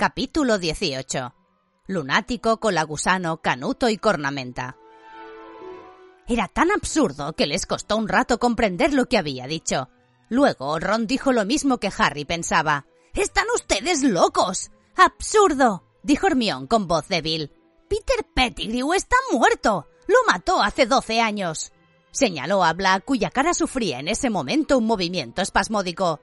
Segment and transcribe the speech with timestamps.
[0.00, 1.34] Capítulo 18.
[1.88, 4.78] Lunático, colagusano, canuto y cornamenta.
[6.26, 9.90] Era tan absurdo que les costó un rato comprender lo que había dicho.
[10.30, 12.86] Luego Ron dijo lo mismo que Harry pensaba.
[13.12, 14.70] ¡Están ustedes locos!
[14.96, 15.84] ¡Absurdo!
[16.02, 17.52] dijo Hermión con voz débil.
[17.90, 19.86] Peter Pettigrew está muerto.
[20.06, 21.72] Lo mató hace doce años.
[22.10, 26.20] Señaló a Black, cuya cara sufría en ese momento un movimiento espasmódico.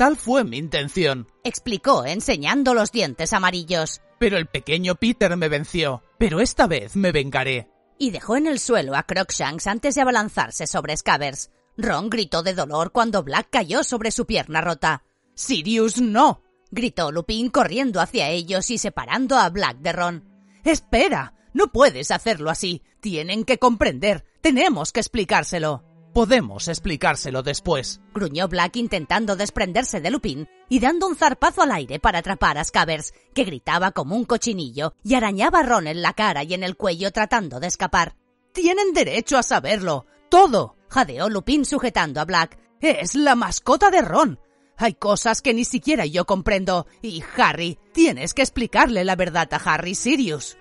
[0.00, 4.00] Tal fue mi intención, explicó enseñando los dientes amarillos.
[4.18, 6.02] Pero el pequeño Peter me venció.
[6.16, 7.68] Pero esta vez me vengaré.
[7.98, 11.50] Y dejó en el suelo a Crookshanks antes de abalanzarse sobre Scabbers.
[11.76, 15.04] Ron gritó de dolor cuando Black cayó sobre su pierna rota.
[15.34, 16.44] Sirius, no.
[16.70, 20.24] gritó Lupin corriendo hacia ellos y separando a Black de Ron.
[20.64, 21.34] Espera.
[21.52, 22.80] No puedes hacerlo así.
[23.00, 24.24] Tienen que comprender.
[24.40, 25.89] Tenemos que explicárselo.
[26.12, 28.00] Podemos explicárselo después.
[28.12, 32.64] Gruñó Black intentando desprenderse de Lupin y dando un zarpazo al aire para atrapar a
[32.64, 36.64] Scabbers, que gritaba como un cochinillo y arañaba a Ron en la cara y en
[36.64, 38.16] el cuello tratando de escapar.
[38.52, 40.06] Tienen derecho a saberlo.
[40.28, 40.76] Todo.
[40.88, 42.58] jadeó Lupin sujetando a Black.
[42.80, 44.40] Es la mascota de Ron.
[44.76, 46.86] Hay cosas que ni siquiera yo comprendo.
[47.02, 50.56] Y Harry, tienes que explicarle la verdad a Harry Sirius.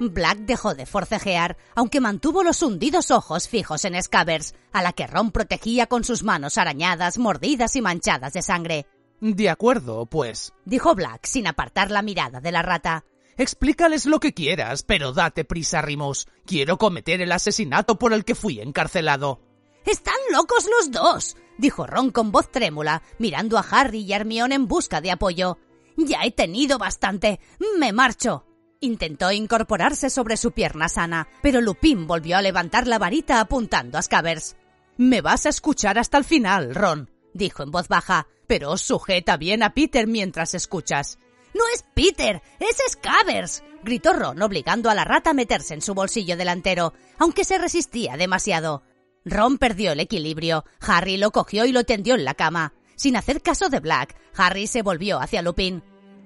[0.00, 5.06] Black dejó de forcejear, aunque mantuvo los hundidos ojos fijos en Scabbers, a la que
[5.06, 8.86] Ron protegía con sus manos arañadas, mordidas y manchadas de sangre.
[9.20, 13.04] De acuerdo, pues, dijo Black sin apartar la mirada de la rata.
[13.36, 16.26] Explícales lo que quieras, pero date prisa, Rimos.
[16.44, 19.40] Quiero cometer el asesinato por el que fui encarcelado.
[19.86, 24.68] Están locos los dos, dijo Ron con voz trémula, mirando a Harry y Hermione en
[24.68, 25.58] busca de apoyo.
[25.96, 27.40] Ya he tenido bastante.
[27.78, 28.44] Me marcho.
[28.82, 34.02] Intentó incorporarse sobre su pierna sana, pero Lupin volvió a levantar la varita apuntando a
[34.02, 34.56] Scabbers.
[34.96, 39.62] Me vas a escuchar hasta el final, Ron, dijo en voz baja, pero sujeta bien
[39.62, 41.20] a Peter mientras escuchas.
[41.54, 45.94] No es Peter, es Scabbers, gritó Ron obligando a la rata a meterse en su
[45.94, 48.82] bolsillo delantero, aunque se resistía demasiado.
[49.24, 52.74] Ron perdió el equilibrio, Harry lo cogió y lo tendió en la cama.
[52.96, 55.84] Sin hacer caso de Black, Harry se volvió hacia Lupin.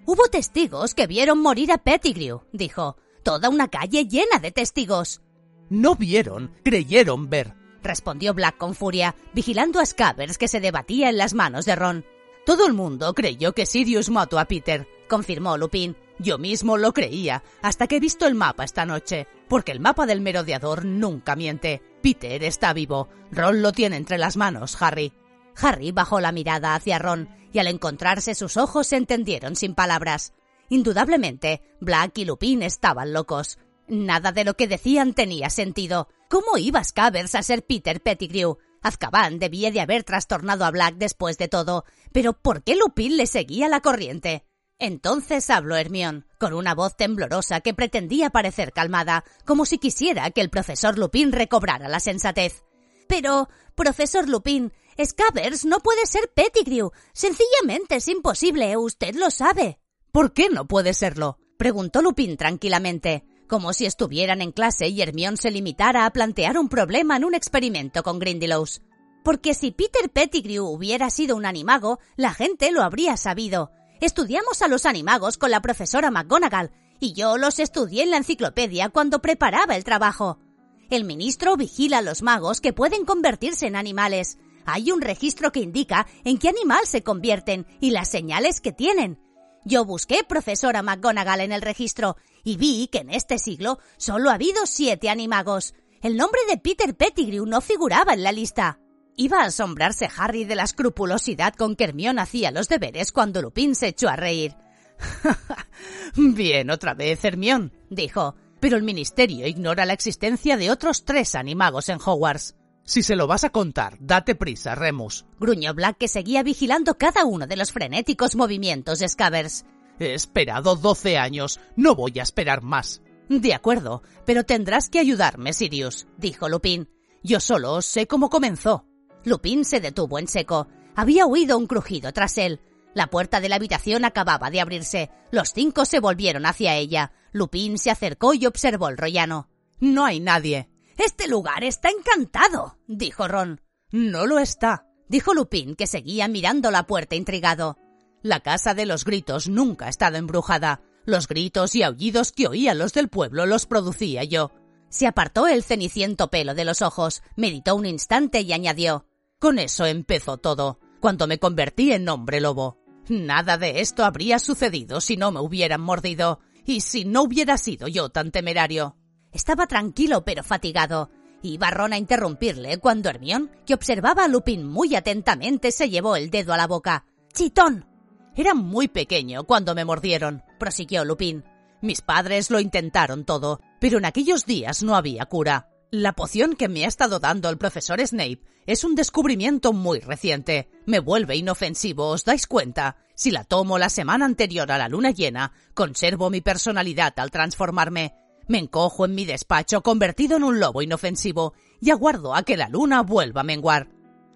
[0.08, 2.96] Hubo testigos que vieron morir a Pettigrew, dijo.
[3.24, 5.20] Toda una calle llena de testigos.
[5.68, 11.16] No vieron, creyeron ver, respondió Black con furia, vigilando a Scabbers que se debatía en
[11.16, 12.04] las manos de Ron.
[12.44, 15.96] Todo el mundo creyó que Sirius mató a Peter, confirmó Lupin.
[16.20, 20.06] Yo mismo lo creía, hasta que he visto el mapa esta noche, porque el mapa
[20.06, 21.82] del merodeador nunca miente.
[22.00, 23.08] Peter está vivo.
[23.32, 25.12] Ron lo tiene entre las manos, Harry.
[25.56, 30.34] Harry bajó la mirada hacia Ron y al encontrarse sus ojos se entendieron sin palabras.
[30.68, 33.58] Indudablemente, Black y Lupin estaban locos.
[33.88, 36.08] Nada de lo que decían tenía sentido.
[36.28, 38.58] ¿Cómo iba Scabbers a ser Peter Pettigrew?
[38.82, 43.26] Azkaban debía de haber trastornado a Black después de todo, pero ¿por qué Lupin le
[43.26, 44.44] seguía la corriente?
[44.78, 50.42] Entonces habló Hermión, con una voz temblorosa que pretendía parecer calmada, como si quisiera que
[50.42, 52.65] el profesor Lupin recobrara la sensatez.
[53.06, 54.72] Pero, profesor Lupin,
[55.02, 56.90] Scabbers no puede ser Pettigrew.
[57.12, 59.78] Sencillamente es imposible, usted lo sabe.
[60.12, 61.38] ¿Por qué no puede serlo?
[61.58, 66.68] preguntó Lupin tranquilamente, como si estuvieran en clase y Hermión se limitara a plantear un
[66.68, 68.82] problema en un experimento con Grindylows.
[69.22, 73.72] Porque si Peter Pettigrew hubiera sido un animago, la gente lo habría sabido.
[74.00, 78.88] Estudiamos a los animagos con la profesora McGonagall, y yo los estudié en la enciclopedia
[78.88, 80.38] cuando preparaba el trabajo.
[80.88, 84.38] El ministro vigila los magos que pueden convertirse en animales.
[84.64, 89.18] Hay un registro que indica en qué animal se convierten y las señales que tienen.
[89.64, 94.34] Yo busqué profesora McGonagall en el registro y vi que en este siglo solo ha
[94.34, 95.74] habido siete animagos.
[96.02, 98.78] El nombre de Peter Pettigrew no figuraba en la lista.
[99.16, 103.74] Iba a asombrarse Harry de la escrupulosidad con que Hermione hacía los deberes cuando Lupin
[103.74, 104.54] se echó a reír.
[106.16, 108.36] Bien, otra vez, Hermión, dijo.
[108.60, 112.56] Pero el ministerio ignora la existencia de otros tres animagos en Hogwarts.
[112.84, 115.26] Si se lo vas a contar, date prisa, Remus.
[115.40, 119.64] Gruñó Black que seguía vigilando cada uno de los frenéticos movimientos de Scabbers.
[119.98, 121.58] He esperado doce años.
[121.74, 123.02] No voy a esperar más.
[123.28, 126.88] De acuerdo, pero tendrás que ayudarme, Sirius, dijo Lupin.
[127.24, 128.86] Yo solo sé cómo comenzó.
[129.24, 130.68] Lupin se detuvo en seco.
[130.94, 132.60] Había oído un crujido tras él.
[132.96, 135.10] La puerta de la habitación acababa de abrirse.
[135.30, 137.12] Los cinco se volvieron hacia ella.
[137.30, 139.50] Lupin se acercó y observó el rollano.
[139.80, 140.70] No hay nadie.
[140.96, 143.60] Este lugar está encantado, dijo Ron.
[143.90, 147.76] No lo está, dijo Lupin, que seguía mirando la puerta intrigado.
[148.22, 150.80] La casa de los gritos nunca ha estado embrujada.
[151.04, 154.52] Los gritos y aullidos que oían los del pueblo los producía yo.
[154.88, 159.04] Se apartó el ceniciento pelo de los ojos, meditó un instante y añadió
[159.38, 162.85] Con eso empezó todo, cuando me convertí en hombre lobo.
[163.08, 167.86] Nada de esto habría sucedido si no me hubieran mordido, y si no hubiera sido
[167.86, 168.96] yo tan temerario.
[169.32, 171.10] Estaba tranquilo pero fatigado.
[171.42, 176.30] Iba Ron a interrumpirle cuando Hermión, que observaba a Lupin muy atentamente, se llevó el
[176.30, 177.04] dedo a la boca.
[177.32, 177.86] ¡Chitón!
[178.34, 181.44] Era muy pequeño cuando me mordieron, prosiguió Lupin.
[181.82, 185.68] Mis padres lo intentaron todo, pero en aquellos días no había cura.
[185.92, 190.68] La poción que me ha estado dando el profesor Snape es un descubrimiento muy reciente.
[190.84, 192.96] Me vuelve inofensivo, ¿os dais cuenta?
[193.14, 198.14] Si la tomo la semana anterior a la luna llena, conservo mi personalidad al transformarme.
[198.48, 202.68] Me encojo en mi despacho convertido en un lobo inofensivo y aguardo a que la
[202.68, 203.88] luna vuelva a menguar.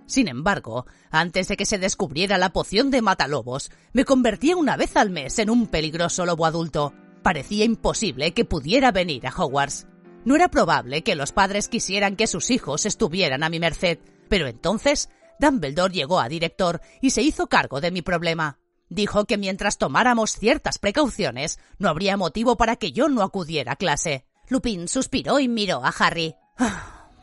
[0.07, 4.97] Sin embargo, antes de que se descubriera la poción de matalobos, me convertía una vez
[4.97, 6.95] al mes en un peligroso lobo adulto.
[7.25, 9.89] Parecía imposible que pudiera venir a Hogwarts.
[10.25, 14.47] No era probable que los padres quisieran que sus hijos estuvieran a mi merced, pero
[14.47, 15.09] entonces
[15.39, 18.59] Dumbledore llegó a director y se hizo cargo de mi problema.
[18.91, 23.77] Dijo que mientras tomáramos ciertas precauciones, no habría motivo para que yo no acudiera a
[23.77, 24.27] clase.
[24.49, 26.35] Lupin suspiró y miró a Harry.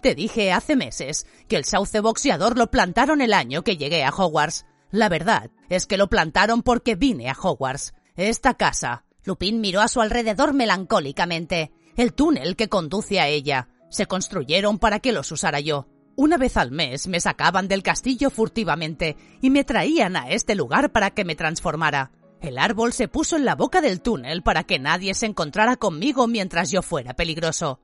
[0.02, 4.10] Te dije hace meses que el sauce boxeador lo plantaron el año que llegué a
[4.10, 4.66] Hogwarts.
[4.90, 7.94] La verdad es que lo plantaron porque vine a Hogwarts.
[8.16, 9.04] Esta casa.
[9.24, 13.68] Lupin miró a su alrededor melancólicamente el túnel que conduce a ella.
[13.90, 15.88] Se construyeron para que los usara yo.
[16.16, 20.92] Una vez al mes me sacaban del castillo furtivamente y me traían a este lugar
[20.92, 22.12] para que me transformara.
[22.40, 26.28] El árbol se puso en la boca del túnel para que nadie se encontrara conmigo
[26.28, 27.80] mientras yo fuera peligroso.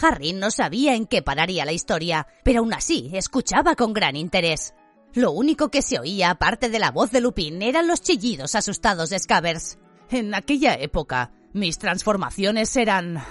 [0.00, 4.74] Harry no sabía en qué pararía la historia, pero aún así escuchaba con gran interés.
[5.14, 9.10] Lo único que se oía aparte de la voz de Lupin eran los chillidos asustados
[9.10, 9.78] de Scabbers.
[10.10, 13.22] En aquella época, mis transformaciones eran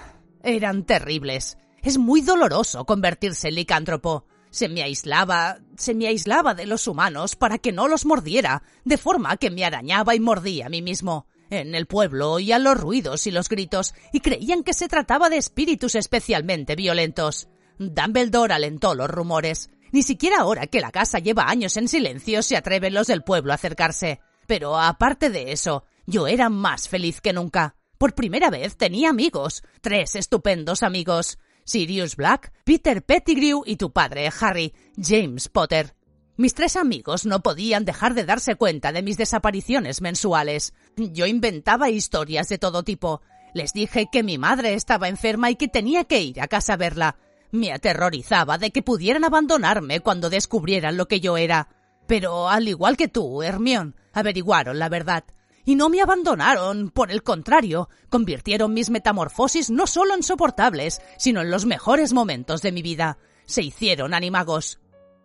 [0.43, 1.57] eran terribles.
[1.81, 4.25] Es muy doloroso convertirse en licántropo.
[4.49, 8.97] Se me aislaba, se me aislaba de los humanos para que no los mordiera, de
[8.97, 11.25] forma que me arañaba y mordía a mí mismo.
[11.49, 15.37] En el pueblo oían los ruidos y los gritos y creían que se trataba de
[15.37, 17.49] espíritus especialmente violentos.
[17.77, 19.69] Dumbledore alentó los rumores.
[19.91, 23.51] Ni siquiera ahora que la casa lleva años en silencio se atreven los del pueblo
[23.51, 24.21] a acercarse.
[24.47, 27.75] Pero aparte de eso, yo era más feliz que nunca.
[28.01, 31.37] Por primera vez tenía amigos, tres estupendos amigos.
[31.65, 35.93] Sirius Black, Peter Pettigrew y tu padre, Harry, James Potter.
[36.35, 40.73] Mis tres amigos no podían dejar de darse cuenta de mis desapariciones mensuales.
[40.97, 43.21] Yo inventaba historias de todo tipo.
[43.53, 46.77] Les dije que mi madre estaba enferma y que tenía que ir a casa a
[46.77, 47.17] verla.
[47.51, 51.67] Me aterrorizaba de que pudieran abandonarme cuando descubrieran lo que yo era.
[52.07, 55.23] Pero, al igual que tú, Hermión, averiguaron la verdad.
[55.65, 61.41] Y no me abandonaron, por el contrario, convirtieron mis metamorfosis no solo en soportables, sino
[61.41, 63.17] en los mejores momentos de mi vida.
[63.45, 64.79] Se hicieron animagos.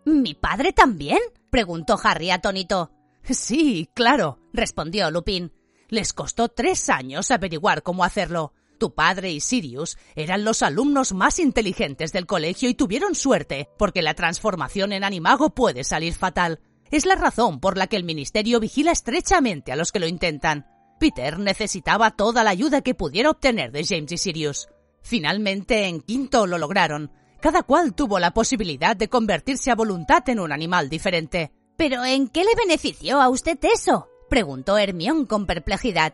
[0.05, 1.19] ¿Mi padre también?
[1.49, 2.91] preguntó Harry atónito.
[3.23, 5.51] Sí, claro, respondió Lupin.
[5.89, 8.53] Les costó tres años averiguar cómo hacerlo.
[8.77, 14.01] Tu padre y Sirius eran los alumnos más inteligentes del colegio y tuvieron suerte, porque
[14.01, 16.59] la transformación en animago puede salir fatal.
[16.91, 20.67] Es la razón por la que el Ministerio vigila estrechamente a los que lo intentan.
[20.99, 24.69] Peter necesitaba toda la ayuda que pudiera obtener de James y Sirius.
[25.01, 27.11] Finalmente, en quinto lo lograron.
[27.39, 31.51] Cada cual tuvo la posibilidad de convertirse a voluntad en un animal diferente.
[31.77, 34.09] ¿Pero en qué le benefició a usted eso?
[34.29, 36.13] preguntó Hermión con perplejidad.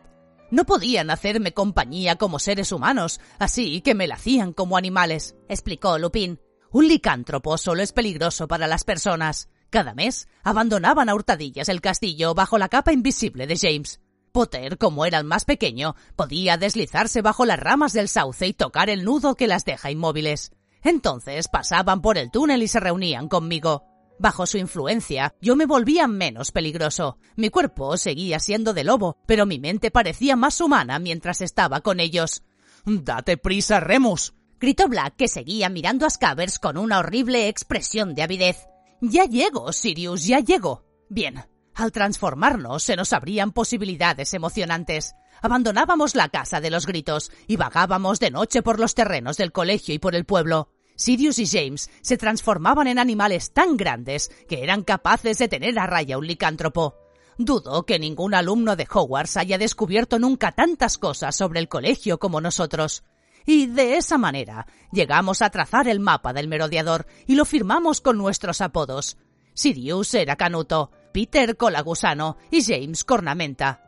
[0.50, 5.98] No podían hacerme compañía como seres humanos, así que me la hacían como animales, explicó
[5.98, 6.38] Lupin.
[6.70, 9.48] Un licántropo solo es peligroso para las personas.
[9.74, 14.00] Cada mes abandonaban a hurtadillas el castillo bajo la capa invisible de James.
[14.30, 18.88] Potter, como era el más pequeño, podía deslizarse bajo las ramas del sauce y tocar
[18.88, 20.52] el nudo que las deja inmóviles.
[20.80, 23.82] Entonces pasaban por el túnel y se reunían conmigo.
[24.16, 27.18] Bajo su influencia, yo me volvía menos peligroso.
[27.34, 31.98] Mi cuerpo seguía siendo de lobo, pero mi mente parecía más humana mientras estaba con
[31.98, 32.44] ellos.
[32.84, 34.34] Date prisa, Remus.
[34.60, 38.68] gritó Black, que seguía mirando a Scabbers con una horrible expresión de avidez.
[39.06, 40.82] Ya llego, Sirius, ya llego.
[41.10, 41.44] Bien,
[41.74, 45.14] al transformarnos se nos abrían posibilidades emocionantes.
[45.42, 49.94] Abandonábamos la casa de los gritos y vagábamos de noche por los terrenos del colegio
[49.94, 50.70] y por el pueblo.
[50.96, 55.86] Sirius y James se transformaban en animales tan grandes que eran capaces de tener a
[55.86, 56.94] raya un licántropo.
[57.36, 62.40] Dudo que ningún alumno de Hogwarts haya descubierto nunca tantas cosas sobre el colegio como
[62.40, 63.04] nosotros.
[63.46, 68.16] Y de esa manera llegamos a trazar el mapa del merodeador y lo firmamos con
[68.16, 69.18] nuestros apodos.
[69.52, 73.82] Sirius era Canuto, Peter Colagusano y James Cornamenta.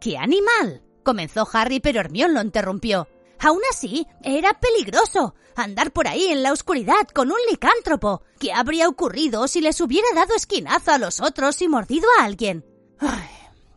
[0.00, 0.82] ¡Qué animal!
[1.02, 3.08] comenzó Harry, pero Hermione lo interrumpió.
[3.40, 8.22] Aún así, era peligroso andar por ahí en la oscuridad con un licántropo.
[8.38, 12.64] ¿Qué habría ocurrido si les hubiera dado esquinazo a los otros y mordido a alguien?
[12.98, 13.28] Ay,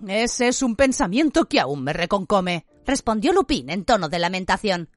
[0.07, 4.89] ese es un pensamiento que aún me reconcome, respondió Lupin en tono de lamentación.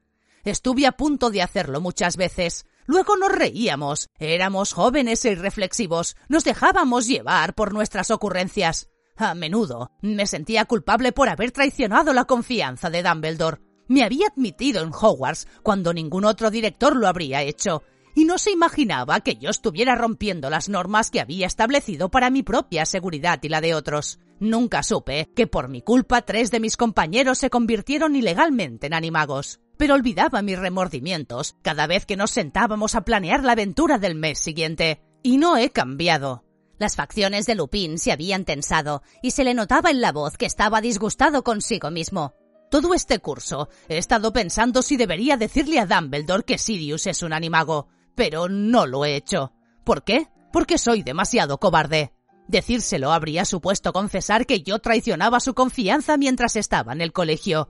[0.45, 2.67] Estuve a punto de hacerlo muchas veces.
[2.85, 4.11] Luego nos reíamos.
[4.19, 6.17] Éramos jóvenes e irreflexivos.
[6.29, 8.91] Nos dejábamos llevar por nuestras ocurrencias.
[9.17, 13.61] A menudo me sentía culpable por haber traicionado la confianza de Dumbledore.
[13.89, 17.83] Me había admitido en Hogwarts cuando ningún otro director lo habría hecho,
[18.15, 22.43] y no se imaginaba que yo estuviera rompiendo las normas que había establecido para mi
[22.43, 24.19] propia seguridad y la de otros.
[24.41, 29.61] Nunca supe que por mi culpa tres de mis compañeros se convirtieron ilegalmente en animagos
[29.77, 34.39] pero olvidaba mis remordimientos cada vez que nos sentábamos a planear la aventura del mes
[34.39, 35.03] siguiente.
[35.23, 36.45] Y no he cambiado.
[36.79, 40.47] Las facciones de Lupin se habían tensado y se le notaba en la voz que
[40.47, 42.35] estaba disgustado consigo mismo.
[42.71, 47.33] Todo este curso he estado pensando si debería decirle a Dumbledore que Sirius es un
[47.33, 49.53] animago, pero no lo he hecho.
[49.85, 50.29] ¿Por qué?
[50.53, 52.13] Porque soy demasiado cobarde.
[52.49, 57.69] Decírselo habría supuesto confesar que yo traicionaba su confianza mientras estaba en el colegio.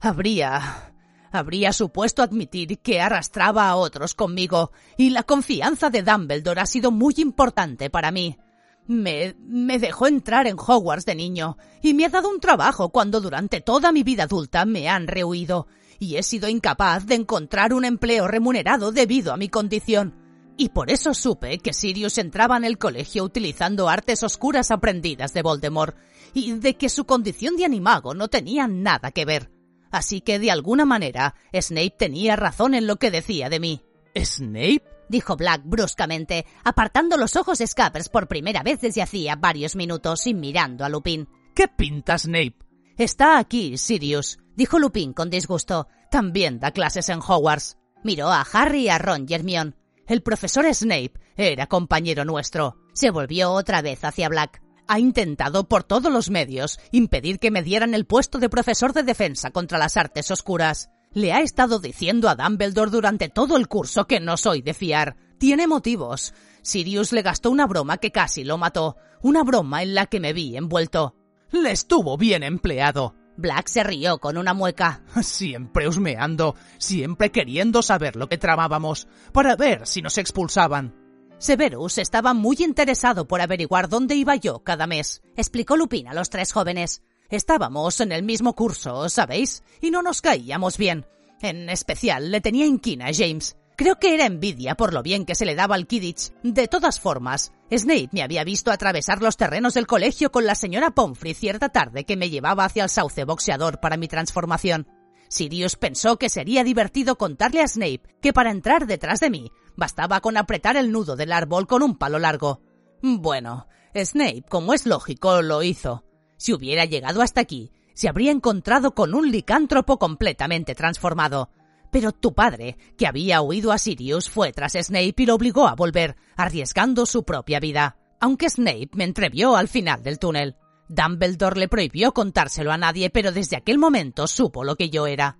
[0.00, 0.92] Habría
[1.36, 6.90] habría supuesto admitir que arrastraba a otros conmigo, y la confianza de Dumbledore ha sido
[6.90, 8.38] muy importante para mí.
[8.86, 13.20] Me, me dejó entrar en Hogwarts de niño, y me ha dado un trabajo cuando
[13.20, 15.66] durante toda mi vida adulta me han rehuido,
[15.98, 20.14] y he sido incapaz de encontrar un empleo remunerado debido a mi condición.
[20.58, 25.42] Y por eso supe que Sirius entraba en el colegio utilizando artes oscuras aprendidas de
[25.42, 25.96] Voldemort,
[26.32, 29.55] y de que su condición de animago no tenía nada que ver.
[29.90, 33.82] Así que de alguna manera Snape tenía razón en lo que decía de mí.
[34.14, 34.82] ¿Snape?
[35.08, 40.26] dijo Black bruscamente, apartando los ojos de Scabbers por primera vez desde hacía varios minutos
[40.26, 41.28] y mirando a Lupin.
[41.54, 42.56] ¿Qué pinta Snape?
[42.98, 45.88] Está aquí, Sirius, dijo Lupin con disgusto.
[46.10, 47.78] También da clases en Hogwarts.
[48.02, 49.74] Miró a Harry y a Ron y Hermione.
[50.06, 52.76] El profesor Snape era compañero nuestro.
[52.94, 57.62] Se volvió otra vez hacia Black ha intentado por todos los medios impedir que me
[57.62, 60.90] dieran el puesto de profesor de defensa contra las artes oscuras.
[61.12, 65.16] Le ha estado diciendo a Dumbledore durante todo el curso que no soy de fiar.
[65.38, 66.34] Tiene motivos.
[66.62, 68.96] Sirius le gastó una broma que casi lo mató.
[69.22, 71.14] Una broma en la que me vi envuelto.
[71.52, 73.14] Le estuvo bien empleado.
[73.36, 75.02] Black se rió con una mueca.
[75.22, 81.05] Siempre husmeando, siempre queriendo saber lo que tramábamos, para ver si nos expulsaban.
[81.38, 86.30] Severus estaba muy interesado por averiguar dónde iba yo cada mes, explicó Lupin a los
[86.30, 87.02] tres jóvenes.
[87.28, 89.62] Estábamos en el mismo curso, ¿sabéis?
[89.82, 91.04] Y no nos caíamos bien.
[91.42, 93.56] En especial le tenía inquina a James.
[93.76, 96.32] Creo que era envidia por lo bien que se le daba al Kidditch.
[96.42, 100.92] De todas formas, Snape me había visto atravesar los terrenos del colegio con la señora
[100.92, 104.86] Pomfrey cierta tarde que me llevaba hacia el sauce boxeador para mi transformación.
[105.28, 110.20] Sirius pensó que sería divertido contarle a Snape que para entrar detrás de mí bastaba
[110.20, 112.62] con apretar el nudo del árbol con un palo largo.
[113.02, 116.04] Bueno, Snape, como es lógico, lo hizo.
[116.36, 121.50] Si hubiera llegado hasta aquí, se habría encontrado con un licántropo completamente transformado.
[121.90, 125.74] Pero tu padre, que había huido a Sirius, fue tras Snape y lo obligó a
[125.74, 127.96] volver, arriesgando su propia vida.
[128.20, 130.56] Aunque Snape me entrevió al final del túnel.
[130.88, 135.38] Dumbledore le prohibió contárselo a nadie, pero desde aquel momento supo lo que yo era.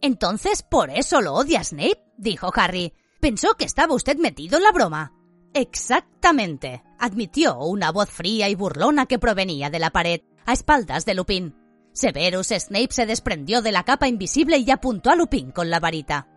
[0.00, 2.02] Entonces, ¿por eso lo odia Snape?
[2.16, 2.92] dijo Harry.
[3.20, 5.12] Pensó que estaba usted metido en la broma.
[5.54, 11.14] Exactamente, admitió una voz fría y burlona que provenía de la pared, a espaldas de
[11.14, 11.54] Lupin.
[11.92, 16.28] Severus Snape se desprendió de la capa invisible y apuntó a Lupin con la varita.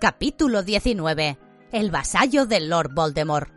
[0.00, 1.38] Capítulo 19.
[1.70, 3.55] El vasallo de Lord Voldemort.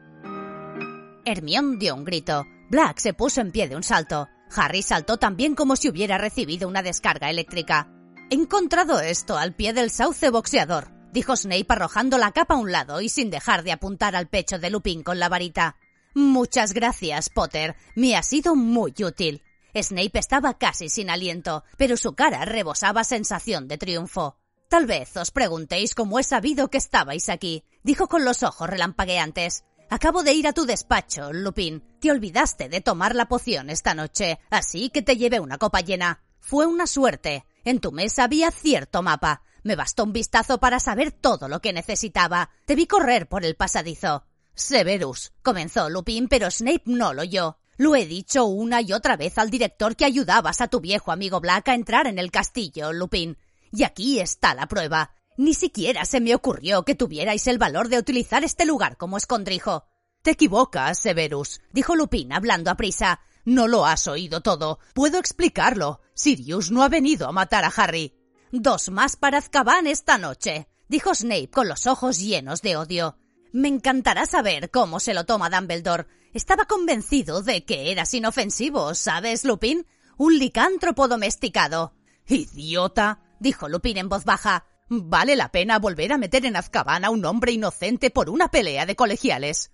[1.26, 2.46] Hermione dio un grito.
[2.70, 4.28] Black se puso en pie de un salto.
[4.56, 7.92] Harry saltó también como si hubiera recibido una descarga eléctrica.
[8.30, 12.72] He encontrado esto al pie del sauce boxeador, dijo Snape arrojando la capa a un
[12.72, 15.78] lado y sin dejar de apuntar al pecho de Lupin con la varita.
[16.14, 17.76] Muchas gracias, Potter.
[17.96, 19.44] Me ha sido muy útil.
[19.76, 24.38] Snape estaba casi sin aliento, pero su cara rebosaba sensación de triunfo.
[24.68, 29.64] Tal vez os preguntéis cómo he sabido que estabais aquí, dijo con los ojos relampagueantes.
[29.92, 31.84] Acabo de ir a tu despacho, Lupin.
[32.00, 36.22] Te olvidaste de tomar la poción esta noche, así que te llevé una copa llena.
[36.40, 37.44] Fue una suerte.
[37.66, 39.42] En tu mesa había cierto mapa.
[39.64, 42.52] Me bastó un vistazo para saber todo lo que necesitaba.
[42.66, 44.26] Te vi correr por el pasadizo.
[44.54, 47.58] Severus, comenzó Lupin, pero Snape no lo oyó.
[47.78, 51.40] Lo he dicho una y otra vez al director que ayudabas a tu viejo amigo
[51.40, 53.40] Black a entrar en el castillo, Lupin.
[53.72, 55.16] Y aquí está la prueba.
[55.40, 59.86] Ni siquiera se me ocurrió que tuvierais el valor de utilizar este lugar como escondrijo.
[60.22, 63.22] Te equivocas, Severus, dijo Lupin hablando a prisa.
[63.46, 64.80] No lo has oído todo.
[64.94, 66.02] Puedo explicarlo.
[66.14, 68.18] Sirius no ha venido a matar a Harry.
[68.52, 73.18] Dos más para Azkaban esta noche, dijo Snape con los ojos llenos de odio.
[73.54, 76.08] Me encantará saber cómo se lo toma Dumbledore.
[76.34, 79.88] Estaba convencido de que eras inofensivo, ¿sabes, Lupin?
[80.18, 81.94] Un licántropo domesticado.
[82.28, 84.66] Idiota, dijo Lupin en voz baja.
[84.90, 88.88] Vale la pena volver a meter en Azkaban a un hombre inocente por una pelea
[88.88, 89.72] de colegiales.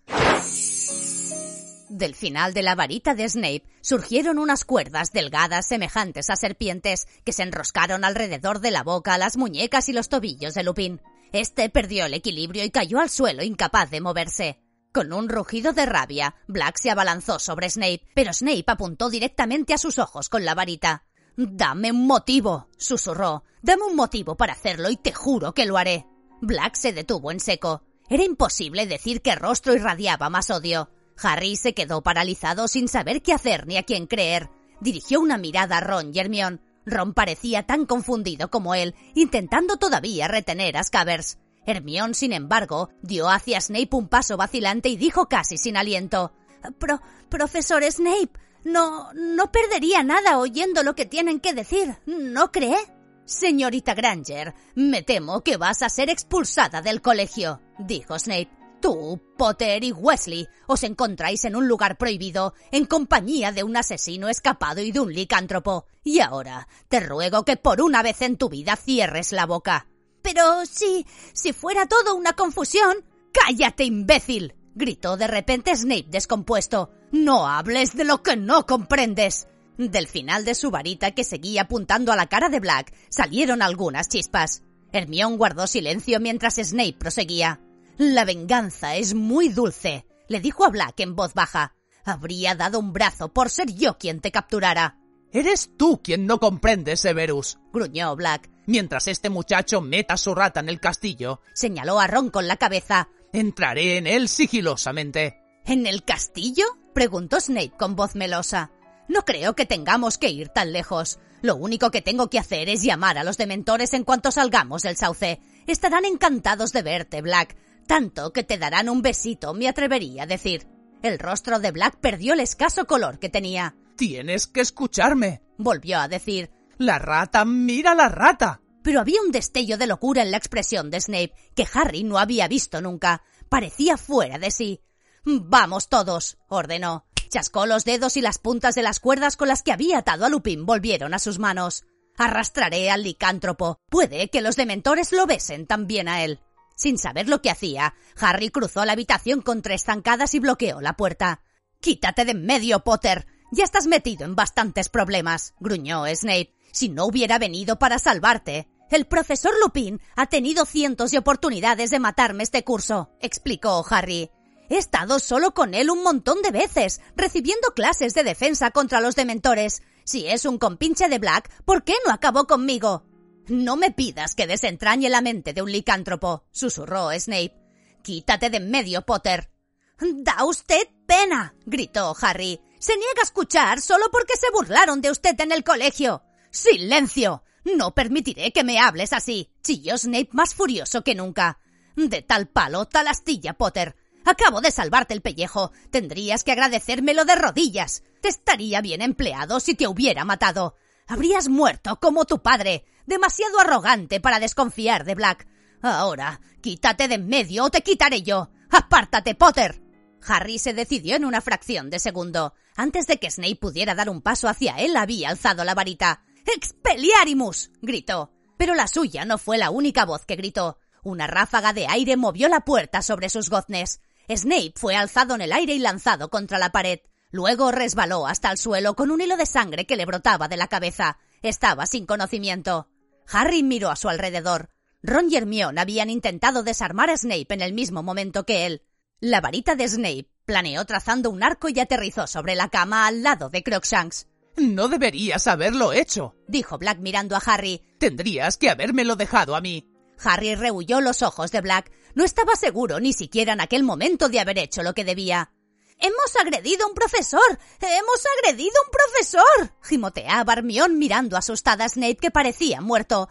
[1.87, 7.31] Del final de la varita de Snape surgieron unas cuerdas delgadas semejantes a serpientes que
[7.31, 11.01] se enroscaron alrededor de la boca, las muñecas y los tobillos de Lupin.
[11.31, 14.59] Este perdió el equilibrio y cayó al suelo incapaz de moverse.
[14.91, 19.77] Con un rugido de rabia, Black se abalanzó sobre Snape, pero Snape apuntó directamente a
[19.77, 21.03] sus ojos con la varita.
[21.37, 23.43] Dame un motivo, susurró.
[23.65, 26.05] Dame un motivo para hacerlo y te juro que lo haré.
[26.39, 27.81] Black se detuvo en seco.
[28.07, 30.91] Era imposible decir qué rostro irradiaba más odio.
[31.17, 34.51] Harry se quedó paralizado sin saber qué hacer ni a quién creer.
[34.81, 36.59] Dirigió una mirada a Ron y Hermione.
[36.85, 41.39] Ron parecía tan confundido como él, intentando todavía retener a Scabbers.
[41.65, 46.33] Hermione, sin embargo, dio hacia Snape un paso vacilante y dijo casi sin aliento:
[46.77, 48.29] Pro profesor Snape,
[48.63, 52.77] no, no perdería nada oyendo lo que tienen que decir, ¿no cree?
[53.25, 58.51] Señorita Granger, me temo que vas a ser expulsada del colegio, dijo Snape.
[58.79, 64.29] Tú, Potter y Wesley os encontráis en un lugar prohibido, en compañía de un asesino
[64.29, 65.87] escapado y de un licántropo.
[66.03, 69.87] Y ahora te ruego que por una vez en tu vida cierres la boca.
[70.21, 71.07] Pero si.
[71.33, 73.03] si fuera todo una confusión.
[73.31, 74.53] ¡Cállate, imbécil!
[74.75, 76.91] gritó de repente Snape descompuesto.
[77.11, 79.47] No hables de lo que no comprendes.
[79.77, 84.07] Del final de su varita que seguía apuntando a la cara de Black salieron algunas
[84.07, 84.63] chispas.
[84.93, 87.59] Hermión guardó silencio mientras Snape proseguía.
[87.97, 91.75] La venganza es muy dulce, le dijo a Black en voz baja.
[92.05, 94.97] Habría dado un brazo por ser yo quien te capturara.
[95.31, 98.49] Eres tú quien no comprende, Severus, gruñó Black.
[98.67, 103.09] Mientras este muchacho meta su rata en el castillo, señaló a Ron con la cabeza.
[103.33, 105.41] Entraré en él sigilosamente.
[105.65, 106.63] ¿En el castillo?
[106.93, 108.71] preguntó Snape con voz melosa.
[109.07, 111.19] No creo que tengamos que ir tan lejos.
[111.41, 114.97] Lo único que tengo que hacer es llamar a los dementores en cuanto salgamos del
[114.97, 115.39] sauce.
[115.67, 117.55] Estarán encantados de verte, Black.
[117.87, 120.67] Tanto que te darán un besito, me atrevería a decir.
[121.03, 123.75] El rostro de Black perdió el escaso color que tenía.
[123.95, 126.49] Tienes que escucharme, volvió a decir.
[126.77, 128.61] La rata, mira la rata.
[128.81, 132.47] Pero había un destello de locura en la expresión de Snape que Harry no había
[132.47, 133.23] visto nunca.
[133.49, 134.81] Parecía fuera de sí.
[135.23, 137.05] Vamos todos, ordenó.
[137.29, 140.29] Chascó los dedos y las puntas de las cuerdas con las que había atado a
[140.29, 141.85] Lupin volvieron a sus manos.
[142.17, 143.79] Arrastraré al licántropo.
[143.89, 146.39] Puede que los dementores lo besen también a él.
[146.75, 150.97] Sin saber lo que hacía, Harry cruzó la habitación con tres zancadas y bloqueó la
[150.97, 151.41] puerta.
[151.79, 153.27] Quítate de en medio, Potter.
[153.51, 156.53] Ya estás metido en bastantes problemas, gruñó Snape.
[156.71, 158.67] Si no hubiera venido para salvarte.
[158.91, 164.29] El profesor Lupin ha tenido cientos de oportunidades de matarme este curso, explicó Harry.
[164.69, 169.15] He estado solo con él un montón de veces, recibiendo clases de defensa contra los
[169.15, 169.81] dementores.
[170.03, 173.05] Si es un compinche de Black, ¿por qué no acabó conmigo?
[173.47, 177.55] No me pidas que desentrañe la mente de un licántropo, susurró Snape.
[178.01, 179.51] Quítate de en medio, Potter.
[179.99, 182.59] Da usted pena, gritó Harry.
[182.79, 186.23] Se niega a escuchar solo porque se burlaron de usted en el colegio.
[186.51, 187.43] ¡Silencio!
[187.63, 191.59] No permitiré que me hables así, chilló Snape más furioso que nunca.
[191.95, 193.95] De tal palo, tal astilla, Potter.
[194.25, 195.71] Acabo de salvarte el pellejo.
[195.91, 198.03] Tendrías que agradecérmelo de rodillas.
[198.21, 200.75] Te estaría bien empleado si te hubiera matado.
[201.07, 205.47] Habrías muerto como tu padre demasiado arrogante para desconfiar de Black.
[205.81, 208.49] Ahora, quítate de en medio o te quitaré yo.
[208.71, 209.81] ¡Apártate, Potter!
[210.27, 212.53] Harry se decidió en una fracción de segundo.
[212.75, 216.23] Antes de que Snape pudiera dar un paso hacia él, había alzado la varita.
[216.45, 217.69] ¡Expelliarmus!
[217.81, 218.31] gritó.
[218.57, 220.79] Pero la suya no fue la única voz que gritó.
[221.03, 224.01] Una ráfaga de aire movió la puerta sobre sus goznes.
[224.29, 226.99] Snape fue alzado en el aire y lanzado contra la pared.
[227.31, 230.67] Luego resbaló hasta el suelo con un hilo de sangre que le brotaba de la
[230.67, 231.17] cabeza.
[231.41, 232.87] Estaba sin conocimiento.
[233.27, 234.69] Harry miró a su alrededor.
[235.03, 238.83] Ron y Hermione habían intentado desarmar a Snape en el mismo momento que él.
[239.19, 243.49] La varita de Snape planeó trazando un arco y aterrizó sobre la cama al lado
[243.49, 244.27] de Crookshanks.
[244.57, 247.81] No deberías haberlo hecho, dijo Black mirando a Harry.
[247.97, 249.89] Tendrías que habérmelo dejado a mí.
[250.23, 251.91] Harry rehuyó los ojos de Black.
[252.15, 255.51] No estaba seguro ni siquiera en aquel momento de haber hecho lo que debía.
[255.99, 257.59] Hemos agredido a un profesor.
[257.79, 259.75] Hemos agredido a un profesor.
[259.81, 263.29] gimoteaba Hermión mirando asustada a Snape que parecía muerto.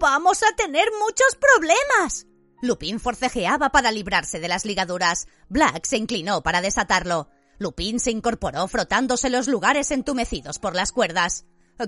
[0.00, 2.26] Vamos a tener muchos problemas.
[2.60, 5.26] Lupin forcejeaba para librarse de las ligaduras.
[5.48, 7.28] Black se inclinó para desatarlo.
[7.58, 11.44] Lupin se incorporó frotándose los lugares entumecidos por las cuerdas.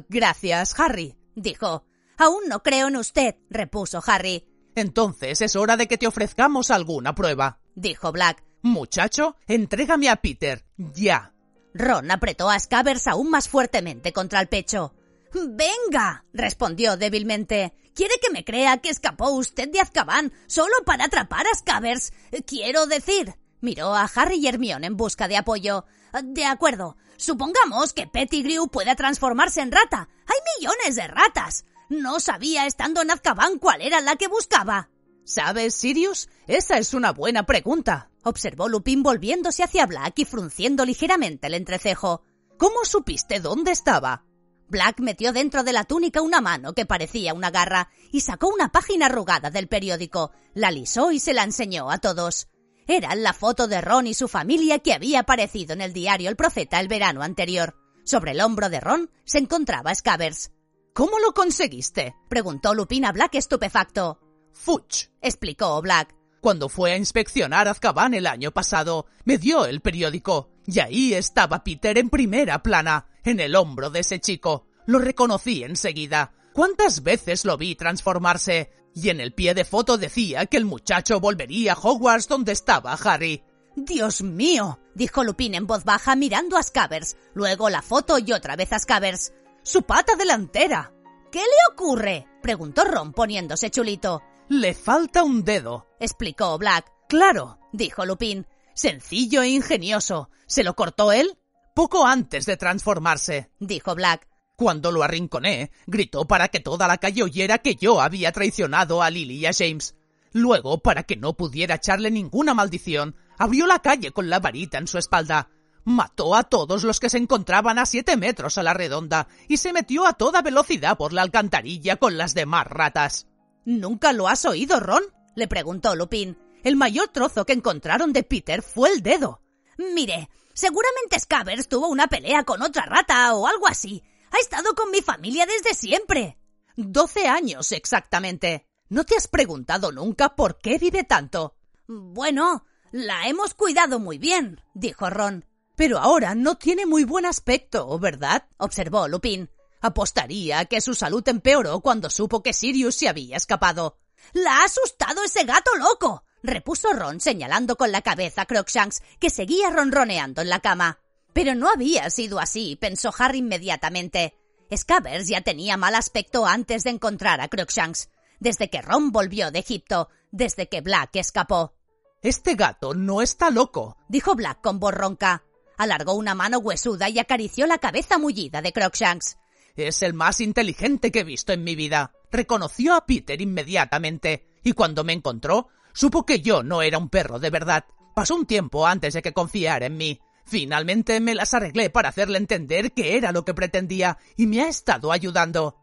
[0.09, 1.85] Gracias, Harry, dijo.
[2.17, 4.50] Aún no creo en usted, repuso Harry.
[4.75, 8.45] Entonces es hora de que te ofrezcamos alguna prueba, dijo Black.
[8.63, 11.33] Muchacho, entrégame a Peter, ya.
[11.73, 14.95] Ron apretó a Scabbers aún más fuertemente contra el pecho.
[15.33, 17.73] Venga, respondió débilmente.
[17.95, 22.13] ¿Quiere que me crea que escapó usted de Azkaban solo para atrapar a Scabbers?
[22.47, 23.35] Quiero decir.
[23.61, 25.85] Miró a Harry y Hermione en busca de apoyo.
[26.23, 26.97] De acuerdo.
[27.17, 30.09] Supongamos que Pettigrew pueda transformarse en rata.
[30.27, 31.65] Hay millones de ratas.
[31.91, 34.91] No sabía estando en Azkaban cuál era la que buscaba.
[35.25, 36.29] ¿Sabes, Sirius?
[36.47, 42.23] Esa es una buena pregunta, observó Lupin volviéndose hacia Black y frunciendo ligeramente el entrecejo.
[42.59, 44.25] ¿Cómo supiste dónde estaba?
[44.69, 48.71] Black metió dentro de la túnica una mano que parecía una garra y sacó una
[48.71, 52.49] página arrugada del periódico, la lisó y se la enseñó a todos.
[52.87, 56.37] Era la foto de Ron y su familia que había aparecido en el diario El
[56.37, 57.75] Profeta el verano anterior.
[58.05, 60.53] Sobre el hombro de Ron se encontraba Scabbers.
[60.93, 62.17] ¿Cómo lo conseguiste?
[62.29, 64.19] preguntó Lupin a Black estupefacto.
[64.53, 66.15] Fuch, explicó Black.
[66.41, 71.63] Cuando fue a inspeccionar Azkaban el año pasado, me dio el periódico, y ahí estaba
[71.63, 74.67] Peter en primera plana, en el hombro de ese chico.
[74.87, 76.33] Lo reconocí enseguida.
[76.53, 78.73] ¿Cuántas veces lo vi transformarse?
[78.95, 82.95] Y en el pie de foto decía que el muchacho volvería a Hogwarts donde estaba
[82.95, 83.45] Harry.
[83.77, 88.57] Dios mío, dijo Lupin en voz baja mirando a Scabbers, luego la foto y otra
[88.57, 89.33] vez a Scabbers.
[89.63, 90.93] Su pata delantera.
[91.31, 92.27] ¿Qué le ocurre?
[92.43, 94.23] preguntó Ron poniéndose chulito.
[94.49, 96.91] Le falta un dedo, explicó Black.
[97.09, 98.47] Claro, dijo Lupin.
[98.75, 100.31] Sencillo e ingenioso.
[100.47, 101.39] ¿Se lo cortó él?
[101.75, 104.27] Poco antes de transformarse, dijo Black.
[104.57, 109.11] Cuando lo arrinconé, gritó para que toda la calle oyera que yo había traicionado a
[109.11, 109.95] Lily y a James.
[110.33, 114.87] Luego, para que no pudiera echarle ninguna maldición, abrió la calle con la varita en
[114.87, 115.49] su espalda.
[115.85, 119.73] Mató a todos los que se encontraban a siete metros a la redonda y se
[119.73, 123.27] metió a toda velocidad por la alcantarilla con las demás ratas.
[123.65, 125.03] ¿Nunca lo has oído, Ron?
[125.35, 126.37] le preguntó Lupin.
[126.63, 129.41] El mayor trozo que encontraron de Peter fue el dedo.
[129.79, 134.03] Mire, seguramente Scabbers tuvo una pelea con otra rata o algo así.
[134.33, 136.39] Ha estado con mi familia desde siempre.
[136.77, 138.67] Doce años exactamente.
[138.89, 141.57] ¿No te has preguntado nunca por qué vive tanto?
[141.87, 145.45] Bueno, la hemos cuidado muy bien, dijo Ron.
[145.81, 148.45] Pero ahora no tiene muy buen aspecto, ¿verdad?
[148.59, 149.49] observó Lupin.
[149.81, 153.97] Apostaría que su salud empeoró cuando supo que Sirius se había escapado.
[154.35, 156.23] ¡La ha asustado ese gato loco!
[156.43, 160.99] repuso Ron señalando con la cabeza a Crookshanks, que seguía ronroneando en la cama.
[161.33, 164.37] Pero no había sido así, pensó Harry inmediatamente.
[164.77, 169.61] Scabbers ya tenía mal aspecto antes de encontrar a Crookshanks, desde que Ron volvió de
[169.61, 171.73] Egipto, desde que Black escapó.
[172.21, 175.43] Este gato no está loco, dijo Black con voz ronca.
[175.81, 179.39] Alargó una mano huesuda y acarició la cabeza mullida de Crookshanks.
[179.77, 182.13] Es el más inteligente que he visto en mi vida.
[182.31, 187.39] Reconoció a Peter inmediatamente, y cuando me encontró, supo que yo no era un perro
[187.39, 187.87] de verdad.
[188.15, 190.21] Pasó un tiempo antes de que confiara en mí.
[190.45, 194.69] Finalmente me las arreglé para hacerle entender que era lo que pretendía, y me ha
[194.69, 195.79] estado ayudando.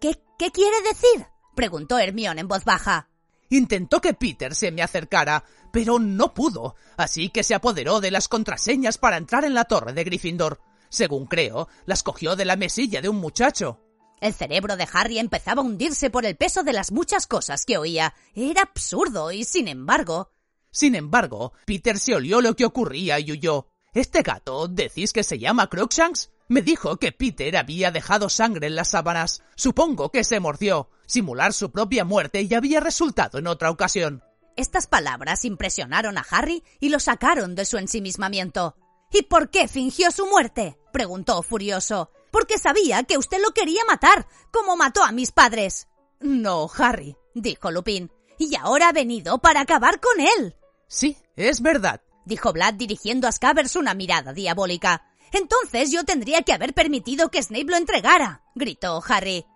[0.00, 1.26] ¿Qué, qué quiere decir?
[1.54, 3.10] preguntó Hermione en voz baja.
[3.52, 8.26] Intentó que Peter se me acercara, pero no pudo, así que se apoderó de las
[8.26, 10.58] contraseñas para entrar en la torre de Gryffindor.
[10.88, 13.78] Según creo, las cogió de la mesilla de un muchacho.
[14.22, 17.76] El cerebro de Harry empezaba a hundirse por el peso de las muchas cosas que
[17.76, 18.14] oía.
[18.34, 20.30] Era absurdo y, sin embargo...
[20.70, 23.66] Sin embargo, Peter se olió lo que ocurría y huyó.
[23.92, 26.30] ¿Este gato decís que se llama Crookshanks?
[26.52, 29.42] Me dijo que Peter había dejado sangre en las sábanas.
[29.56, 30.90] Supongo que se mordió.
[31.06, 34.22] Simular su propia muerte y había resultado en otra ocasión.
[34.54, 38.76] Estas palabras impresionaron a Harry y lo sacaron de su ensimismamiento.
[39.10, 40.76] ¿Y por qué fingió su muerte?
[40.92, 42.10] preguntó furioso.
[42.30, 45.88] Porque sabía que usted lo quería matar, como mató a mis padres.
[46.20, 48.12] No, Harry, dijo Lupin.
[48.38, 50.54] Y ahora ha venido para acabar con él.
[50.86, 55.11] Sí, es verdad, dijo Vlad dirigiendo a Scabbers una mirada diabólica.
[55.32, 59.46] Entonces yo tendría que haber permitido que Snape lo entregara, gritó Harry.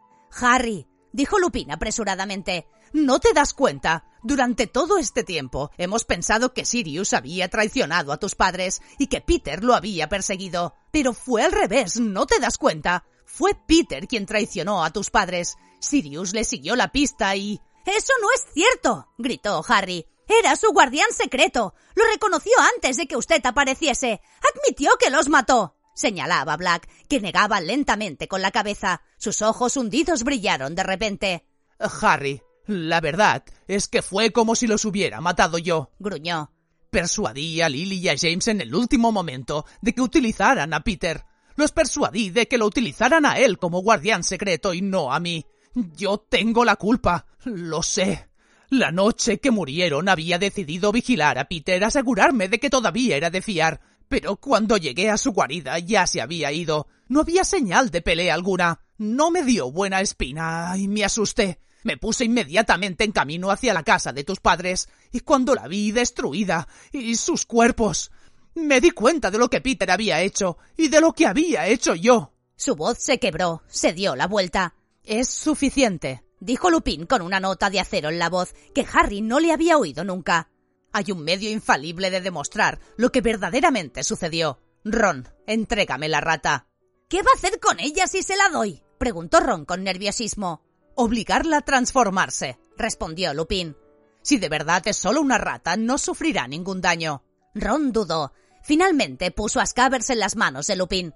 [0.40, 2.66] Harry, dijo Lupin apresuradamente.
[2.92, 4.04] ¿No te das cuenta?
[4.22, 9.20] Durante todo este tiempo hemos pensado que Sirius había traicionado a tus padres y que
[9.20, 10.74] Peter lo había perseguido.
[10.90, 13.04] Pero fue al revés, ¿no te das cuenta?
[13.24, 15.56] Fue Peter quien traicionó a tus padres.
[15.78, 17.60] Sirius le siguió la pista y...
[17.84, 20.06] Eso no es cierto, gritó Harry.
[20.28, 21.74] Era su guardián secreto.
[21.94, 24.20] Lo reconoció antes de que usted apareciese.
[24.54, 25.76] Admitió que los mató.
[25.94, 29.02] Señalaba Black, que negaba lentamente con la cabeza.
[29.16, 31.46] Sus ojos hundidos brillaron de repente.
[31.78, 35.90] Harry, la verdad es que fue como si los hubiera matado yo.
[35.98, 36.52] Gruñó.
[36.90, 41.24] Persuadí a Lily y a James en el último momento de que utilizaran a Peter.
[41.54, 45.46] Los persuadí de que lo utilizaran a él como guardián secreto y no a mí.
[45.74, 47.26] Yo tengo la culpa.
[47.44, 48.28] Lo sé.
[48.68, 53.42] La noche que murieron había decidido vigilar a Peter, asegurarme de que todavía era de
[53.42, 53.80] fiar.
[54.08, 56.88] Pero cuando llegué a su guarida ya se había ido.
[57.08, 58.80] No había señal de pelea alguna.
[58.98, 61.60] No me dio buena espina y me asusté.
[61.84, 65.92] Me puse inmediatamente en camino hacia la casa de tus padres, y cuando la vi
[65.92, 68.10] destruida, y sus cuerpos,
[68.56, 71.94] me di cuenta de lo que Peter había hecho, y de lo que había hecho
[71.94, 72.32] yo.
[72.56, 74.74] Su voz se quebró, se dio la vuelta.
[75.04, 79.40] Es suficiente, dijo Lupin con una nota de acero en la voz que Harry no
[79.40, 80.50] le había oído nunca.
[80.92, 84.60] Hay un medio infalible de demostrar lo que verdaderamente sucedió.
[84.84, 86.68] Ron, entrégame la rata.
[87.08, 88.82] ¿Qué va a hacer con ella si se la doy?
[88.98, 90.62] preguntó Ron con nerviosismo.
[90.94, 93.76] Obligarla a transformarse, respondió Lupin.
[94.22, 97.22] Si de verdad es solo una rata, no sufrirá ningún daño.
[97.54, 98.32] Ron dudó.
[98.62, 101.14] Finalmente puso a Scabbers en las manos de Lupin.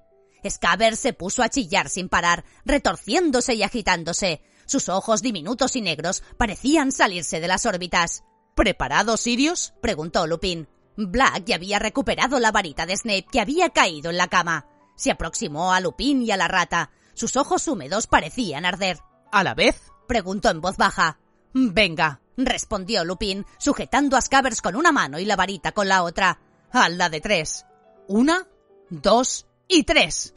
[0.48, 4.42] Scabbers se puso a chillar sin parar, retorciéndose y agitándose.
[4.70, 8.22] Sus ojos diminutos y negros parecían salirse de las órbitas.
[8.54, 9.74] ¿Preparado, Sirius?
[9.80, 10.68] preguntó Lupin.
[10.96, 14.68] Black ya había recuperado la varita de Snape que había caído en la cama.
[14.94, 16.92] Se aproximó a Lupin y a la rata.
[17.14, 19.00] Sus ojos húmedos parecían arder.
[19.32, 19.90] ¿A la vez?
[20.06, 21.18] preguntó en voz baja.
[21.52, 26.38] Venga, respondió Lupin, sujetando a Scabbers con una mano y la varita con la otra.
[26.70, 27.66] A la de tres.
[28.06, 28.46] Una,
[28.88, 30.34] dos y tres.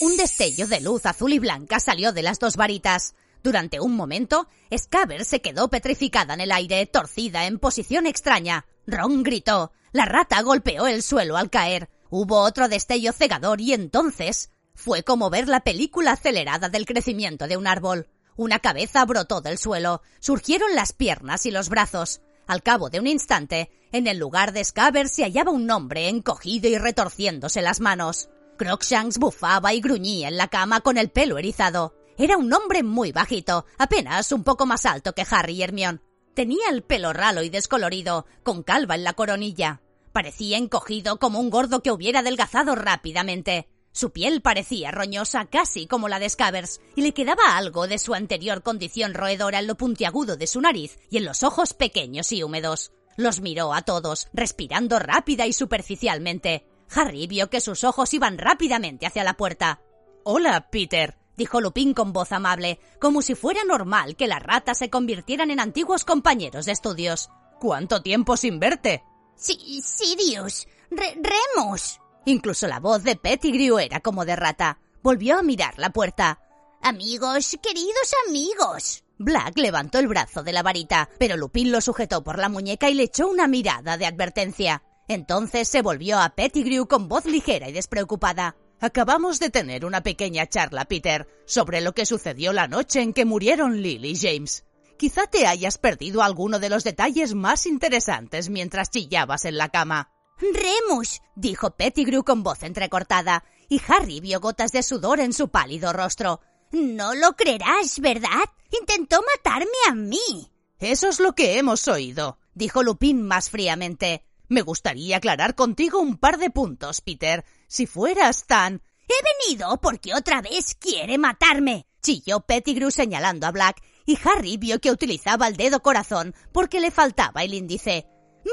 [0.00, 3.14] Un destello de luz azul y blanca salió de las dos varitas.
[3.42, 8.66] Durante un momento, Scabbers se quedó petrificada en el aire, torcida en posición extraña.
[8.86, 9.72] Ron gritó.
[9.92, 11.90] La rata golpeó el suelo al caer.
[12.08, 17.56] Hubo otro destello cegador y entonces fue como ver la película acelerada del crecimiento de
[17.56, 18.08] un árbol.
[18.36, 22.20] Una cabeza brotó del suelo, surgieron las piernas y los brazos.
[22.46, 26.68] Al cabo de un instante, en el lugar de Scabbers se hallaba un hombre encogido
[26.68, 28.28] y retorciéndose las manos.
[28.58, 31.94] Crookshanks bufaba y gruñía en la cama con el pelo erizado.
[32.18, 36.00] Era un hombre muy bajito, apenas un poco más alto que Harry y Hermione.
[36.34, 39.80] Tenía el pelo ralo y descolorido, con calva en la coronilla.
[40.12, 43.68] Parecía encogido como un gordo que hubiera adelgazado rápidamente.
[43.94, 48.12] Su piel parecía roñosa casi como la de Scabbers, y le quedaba algo de su
[48.12, 52.42] anterior condición roedora en lo puntiagudo de su nariz y en los ojos pequeños y
[52.42, 52.90] húmedos.
[53.16, 56.66] Los miró a todos, respirando rápida y superficialmente.
[56.90, 59.80] Harry vio que sus ojos iban rápidamente hacia la puerta.
[60.24, 64.90] Hola, Peter, dijo Lupin con voz amable, como si fuera normal que las ratas se
[64.90, 67.30] convirtieran en antiguos compañeros de estudios.
[67.60, 69.04] ¿Cuánto tiempo sin verte?
[69.36, 70.66] Sí, Sirius.
[70.90, 72.00] Remus.
[72.26, 74.78] Incluso la voz de Pettigrew era como de rata.
[75.02, 76.40] Volvió a mirar la puerta.
[76.80, 79.04] Amigos, queridos amigos.
[79.18, 82.94] Black levantó el brazo de la varita, pero Lupin lo sujetó por la muñeca y
[82.94, 84.82] le echó una mirada de advertencia.
[85.06, 88.56] Entonces se volvió a Pettigrew con voz ligera y despreocupada.
[88.80, 93.24] Acabamos de tener una pequeña charla, Peter, sobre lo que sucedió la noche en que
[93.24, 94.64] murieron Lily y James.
[94.98, 100.13] Quizá te hayas perdido alguno de los detalles más interesantes mientras chillabas en la cama.
[100.38, 105.92] Remus, dijo Pettigrew con voz entrecortada, y Harry vio gotas de sudor en su pálido
[105.92, 106.40] rostro.
[106.72, 108.44] No lo creerás, ¿verdad?
[108.78, 110.50] Intentó matarme a mí.
[110.80, 114.24] Eso es lo que hemos oído, dijo Lupin más fríamente.
[114.48, 117.44] Me gustaría aclarar contigo un par de puntos, Peter.
[117.68, 118.82] Si fueras tan...
[119.06, 124.80] He venido porque otra vez quiere matarme, chilló Pettigrew señalando a Black, y Harry vio
[124.80, 128.06] que utilizaba el dedo corazón porque le faltaba el índice.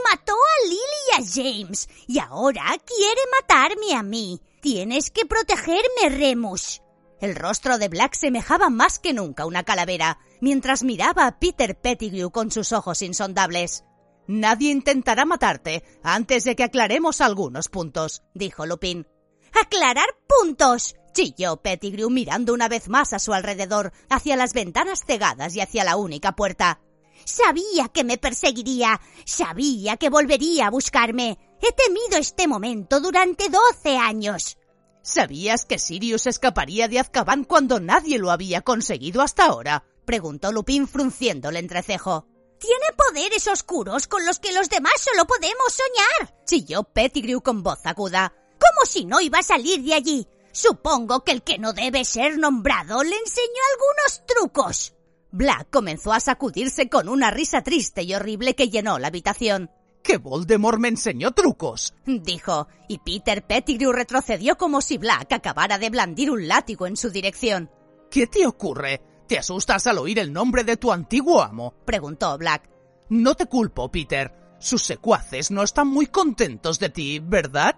[0.09, 4.41] Mató a Lily y a James y ahora quiere matarme a mí.
[4.61, 6.81] Tienes que protegerme, Remus.
[7.19, 12.31] El rostro de Black semejaba más que nunca una calavera, mientras miraba a Peter Pettigrew
[12.31, 13.83] con sus ojos insondables.
[14.27, 19.07] Nadie intentará matarte antes de que aclaremos algunos puntos, dijo Lupin.
[19.53, 20.95] ¡Aclarar puntos!
[21.13, 25.83] chilló Pettigrew mirando una vez más a su alrededor, hacia las ventanas cegadas y hacia
[25.83, 26.79] la única puerta.
[27.25, 31.37] Sabía que me perseguiría, sabía que volvería a buscarme.
[31.61, 34.57] He temido este momento durante doce años.
[35.03, 39.83] ¿Sabías que Sirius escaparía de Azkaban cuando nadie lo había conseguido hasta ahora?
[40.05, 42.27] preguntó Lupin frunciendo el entrecejo.
[42.59, 46.43] Tiene poderes oscuros con los que los demás solo podemos soñar.
[46.45, 48.33] Chilló Pettigrew con voz aguda.
[48.59, 50.27] Como si no iba a salir de allí.
[50.51, 54.93] Supongo que el que no debe ser nombrado le enseñó algunos trucos.
[55.31, 59.71] Black comenzó a sacudirse con una risa triste y horrible que llenó la habitación.
[60.03, 61.93] ¡Que Voldemort me enseñó trucos!
[62.05, 67.11] dijo, y Peter Pettigrew retrocedió como si Black acabara de blandir un látigo en su
[67.11, 67.69] dirección.
[68.09, 69.01] ¿Qué te ocurre?
[69.27, 71.75] ¿Te asustas al oír el nombre de tu antiguo amo?
[71.85, 72.69] preguntó Black.
[73.09, 74.33] No te culpo, Peter.
[74.59, 77.77] Sus secuaces no están muy contentos de ti, ¿verdad?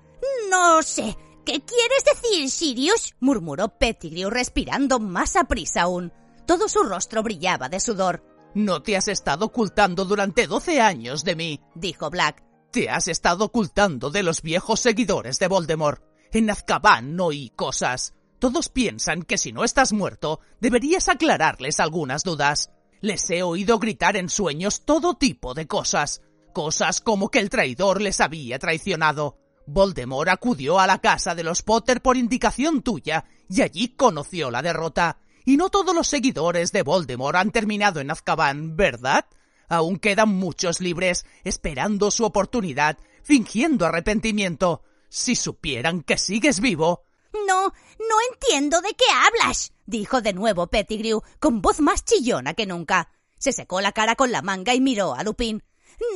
[0.50, 1.16] No sé.
[1.46, 3.16] ¿Qué quieres decir, Sirius?
[3.20, 6.12] murmuró Pettigrew respirando más a prisa aún.
[6.46, 8.24] Todo su rostro brillaba de sudor.
[8.54, 12.44] No te has estado ocultando durante doce años de mí, dijo Black.
[12.72, 16.04] Te has estado ocultando de los viejos seguidores de Voldemort.
[16.32, 18.14] En Azkaban no oí cosas.
[18.40, 22.72] Todos piensan que si no estás muerto, deberías aclararles algunas dudas.
[23.00, 26.22] Les he oído gritar en sueños todo tipo de cosas.
[26.52, 29.38] Cosas como que el traidor les había traicionado.
[29.66, 34.62] Voldemort acudió a la casa de los Potter por indicación tuya y allí conoció la
[34.62, 35.20] derrota.
[35.46, 39.26] Y no todos los seguidores de Voldemort han terminado en Azkaban, ¿verdad?
[39.68, 44.84] Aún quedan muchos libres, esperando su oportunidad, fingiendo arrepentimiento.
[45.10, 47.04] Si supieran que sigues vivo,
[47.48, 52.66] no, no entiendo de qué hablas, dijo de nuevo Pettigrew, con voz más chillona que
[52.66, 53.12] nunca.
[53.38, 55.64] Se secó la cara con la manga y miró a Lupin.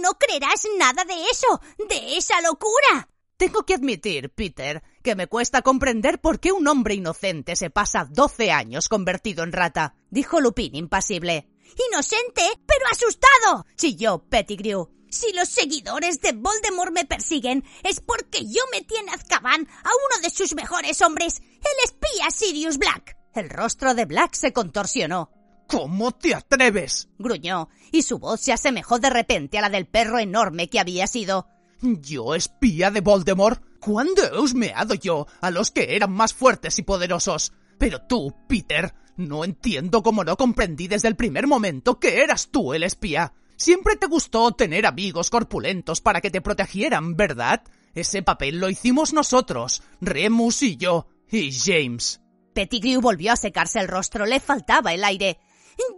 [0.02, 3.10] No creerás nada de eso, de esa locura.
[3.38, 8.10] Tengo que admitir, Peter, que me cuesta comprender por qué un hombre inocente se pasa
[8.12, 11.48] doce años convertido en rata, dijo Lupin impasible.
[11.90, 14.90] Inocente, pero asustado, chilló Pettigrew.
[15.10, 20.22] Si los seguidores de Voldemort me persiguen, es porque yo metí en Azkaban a uno
[20.22, 23.16] de sus mejores hombres, el espía Sirius Black.
[23.34, 25.32] El rostro de Black se contorsionó.
[25.70, 27.08] ¿Cómo te atreves?
[27.18, 31.08] gruñó, y su voz se asemejó de repente a la del perro enorme que había
[31.08, 31.48] sido.
[31.82, 33.67] ¿Yo espía de Voldemort?
[33.80, 37.54] ¿Cuándo he husmeado yo a los que eran más fuertes y poderosos?
[37.78, 42.74] Pero tú, Peter, no entiendo cómo no comprendí desde el primer momento que eras tú
[42.74, 43.34] el espía.
[43.56, 47.64] Siempre te gustó tener amigos corpulentos para que te protegieran, ¿verdad?
[47.96, 52.22] Ese papel lo hicimos nosotros, Remus y yo, y James.
[52.54, 55.40] Pettigrew volvió a secarse el rostro, le faltaba el aire.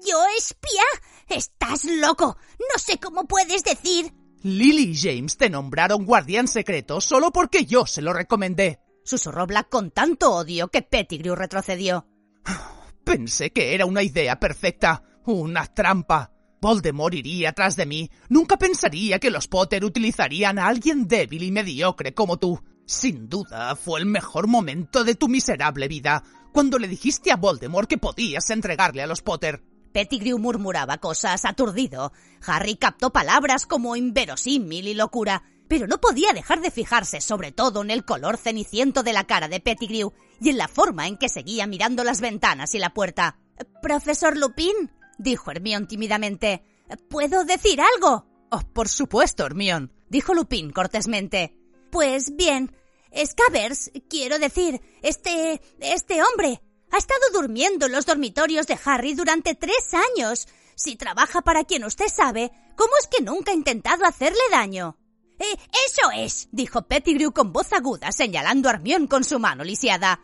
[0.06, 0.84] ¿Yo espía?
[1.28, 2.38] Estás loco.
[2.60, 4.14] No sé cómo puedes decir.
[4.42, 8.80] Lily y James te nombraron guardián secreto solo porque yo se lo recomendé.
[9.04, 12.08] Susurró Black con tanto odio que Pettigrew retrocedió.
[13.04, 16.32] Pensé que era una idea perfecta, una trampa.
[16.62, 18.10] Voldemort iría tras de mí.
[18.30, 22.62] Nunca pensaría que los Potter utilizarían a alguien débil y mediocre como tú.
[22.86, 26.24] Sin duda fue el mejor momento de tu miserable vida,
[26.54, 29.64] cuando le dijiste a Voldemort que podías entregarle a los Potter.
[29.92, 32.12] Pettigrew murmuraba cosas aturdido.
[32.46, 37.82] Harry captó palabras como inverosímil y locura, pero no podía dejar de fijarse sobre todo
[37.82, 41.30] en el color ceniciento de la cara de Pettigrew y en la forma en que
[41.30, 43.38] seguía mirando las ventanas y la puerta.
[43.82, 46.64] Profesor Lupin, dijo Hermión tímidamente.
[47.10, 48.26] ¿Puedo decir algo?
[48.50, 51.56] Oh, por supuesto, Hermión, dijo Lupin cortésmente.
[51.92, 52.72] Pues bien,
[53.16, 55.62] Scavers, quiero decir, este.
[55.80, 60.48] este hombre, ha estado durmiendo en los dormitorios de Harry durante tres años.
[60.76, 64.98] Si trabaja para quien usted sabe, ¿cómo es que nunca ha intentado hacerle daño?
[65.40, 70.22] Eh, eso es, dijo Pettigrew con voz aguda, señalando a Hermión con su mano lisiada.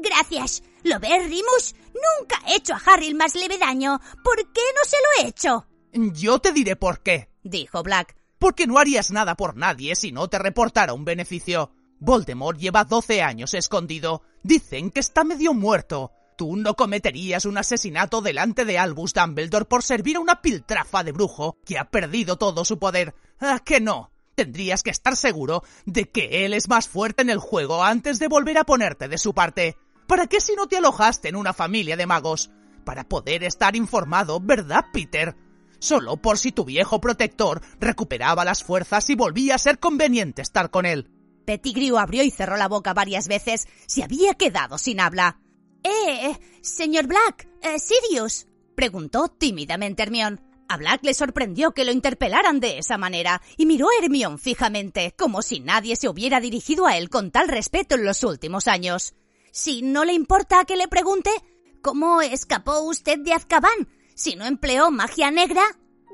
[0.00, 0.62] Gracias.
[0.82, 1.74] ¿Lo ves, Rimus?
[1.94, 4.00] Nunca he hecho a Harry el más leve daño.
[4.22, 5.66] ¿Por qué no se lo he hecho?
[5.92, 8.16] Yo te diré por qué, dijo Black.
[8.38, 11.72] Porque no harías nada por nadie si no te reportara un beneficio.
[12.04, 14.20] Voldemort lleva doce años escondido.
[14.42, 16.12] Dicen que está medio muerto.
[16.36, 21.12] Tú no cometerías un asesinato delante de Albus Dumbledore por servir a una piltrafa de
[21.12, 23.14] brujo que ha perdido todo su poder.
[23.40, 24.10] ¿A que no?
[24.34, 28.28] Tendrías que estar seguro de que él es más fuerte en el juego antes de
[28.28, 29.78] volver a ponerte de su parte.
[30.06, 32.50] ¿Para qué si no te alojaste en una familia de magos?
[32.84, 35.36] Para poder estar informado, ¿verdad, Peter?
[35.78, 40.68] Solo por si tu viejo protector recuperaba las fuerzas y volvía a ser conveniente estar
[40.68, 41.13] con él.
[41.44, 43.66] Pettigrew abrió y cerró la boca varias veces.
[43.86, 45.40] Se había quedado sin habla.
[45.82, 50.40] Eh, señor Black, eh, Sirius, preguntó tímidamente Hermión.
[50.66, 55.14] A Black le sorprendió que lo interpelaran de esa manera y miró a Hermión fijamente,
[55.16, 59.14] como si nadie se hubiera dirigido a él con tal respeto en los últimos años.
[59.52, 61.30] Si no le importa que le pregunte,
[61.82, 63.88] ¿cómo escapó usted de Azkaban?
[64.14, 65.62] Si no empleó magia negra.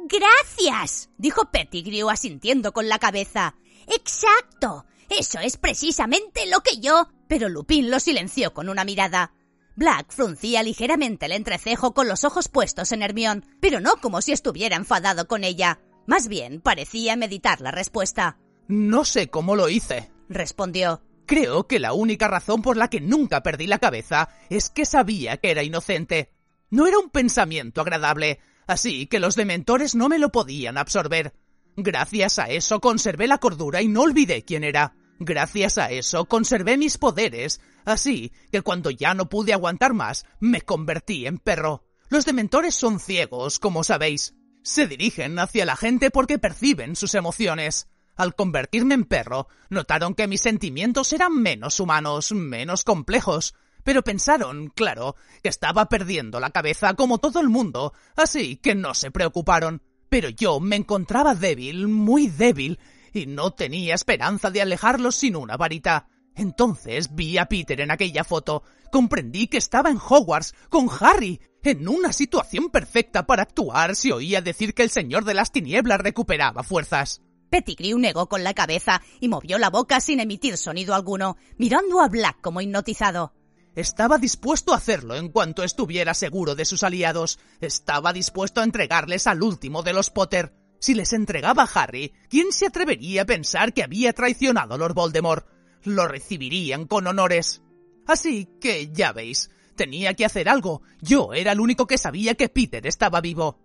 [0.08, 3.54] Gracias, dijo Pettigrew asintiendo con la cabeza.
[3.86, 4.84] Exacto.
[5.10, 7.08] Eso es precisamente lo que yo.
[7.28, 9.32] Pero Lupin lo silenció con una mirada.
[9.76, 14.32] Black fruncía ligeramente el entrecejo con los ojos puestos en Hermión, pero no como si
[14.32, 15.80] estuviera enfadado con ella.
[16.06, 18.38] Más bien parecía meditar la respuesta.
[18.68, 21.02] No sé cómo lo hice, respondió.
[21.26, 25.36] Creo que la única razón por la que nunca perdí la cabeza es que sabía
[25.38, 26.32] que era inocente.
[26.70, 31.32] No era un pensamiento agradable, así que los dementores no me lo podían absorber.
[31.76, 34.94] Gracias a eso conservé la cordura y no olvidé quién era.
[35.22, 40.62] Gracias a eso conservé mis poderes, así que cuando ya no pude aguantar más, me
[40.62, 41.84] convertí en perro.
[42.08, 44.34] Los dementores son ciegos, como sabéis.
[44.62, 47.86] Se dirigen hacia la gente porque perciben sus emociones.
[48.16, 53.54] Al convertirme en perro, notaron que mis sentimientos eran menos humanos, menos complejos,
[53.84, 58.94] pero pensaron, claro, que estaba perdiendo la cabeza como todo el mundo, así que no
[58.94, 59.82] se preocuparon.
[60.08, 62.78] Pero yo me encontraba débil, muy débil,
[63.12, 66.08] y no tenía esperanza de alejarlos sin una varita.
[66.34, 68.62] Entonces vi a Peter en aquella foto.
[68.90, 74.40] Comprendí que estaba en Hogwarts con Harry, en una situación perfecta para actuar si oía
[74.40, 77.20] decir que el Señor de las Tinieblas recuperaba fuerzas.
[77.50, 82.08] Pettigrew negó con la cabeza y movió la boca sin emitir sonido alguno, mirando a
[82.08, 83.34] Black como hipnotizado.
[83.74, 87.38] Estaba dispuesto a hacerlo en cuanto estuviera seguro de sus aliados.
[87.60, 90.52] Estaba dispuesto a entregarles al último de los Potter.
[90.80, 94.94] Si les entregaba a Harry, ¿quién se atrevería a pensar que había traicionado a Lord
[94.94, 95.46] Voldemort?
[95.84, 97.62] Lo recibirían con honores.
[98.06, 100.80] Así que, ya veis, tenía que hacer algo.
[101.02, 103.58] Yo era el único que sabía que Peter estaba vivo.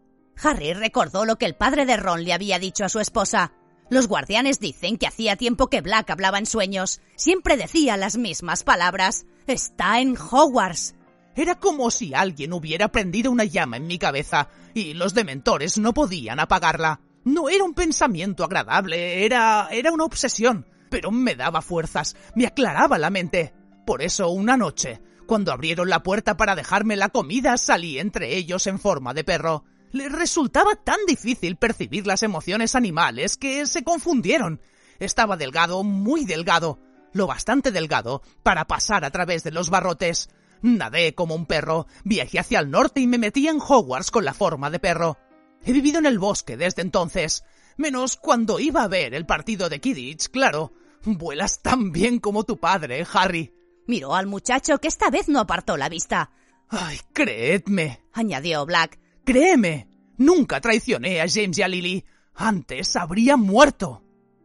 [0.43, 3.53] Harry recordó lo que el padre de Ron le había dicho a su esposa.
[3.89, 6.99] Los guardianes dicen que hacía tiempo que Black hablaba en sueños.
[7.15, 9.25] Siempre decía las mismas palabras.
[9.47, 10.95] Está en Hogwarts.
[11.35, 15.93] Era como si alguien hubiera prendido una llama en mi cabeza y los dementores no
[15.93, 17.01] podían apagarla.
[17.25, 19.67] No era un pensamiento agradable, era.
[19.71, 23.51] era una obsesión, pero me daba fuerzas, me aclaraba la mente.
[23.83, 28.67] Por eso una noche, cuando abrieron la puerta para dejarme la comida, salí entre ellos
[28.67, 29.63] en forma de perro.
[29.91, 34.61] Les resultaba tan difícil percibir las emociones animales que se confundieron.
[34.99, 36.79] Estaba delgado, muy delgado,
[37.11, 40.29] lo bastante delgado para pasar a través de los barrotes.
[40.61, 44.35] Nadé como un perro, viajé hacia el norte y me metí en Hogwarts con la
[44.35, 45.17] forma de perro.
[45.65, 47.43] He vivido en el bosque desde entonces,
[47.75, 50.73] menos cuando iba a ver el partido de Kidditch, claro.
[51.03, 53.51] Vuelas tan bien como tu padre, Harry.
[53.87, 56.31] Miró al muchacho que esta vez no apartó la vista.
[56.69, 58.99] Ay, creedme, añadió Black.
[59.23, 59.87] Créeme,
[60.17, 62.05] nunca traicioné a James y a Lily.
[62.35, 64.03] Antes habría muerto.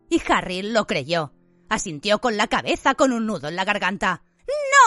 [0.08, 1.34] Y Harry lo creyó.
[1.68, 4.22] Asintió con la cabeza con un nudo en la garganta.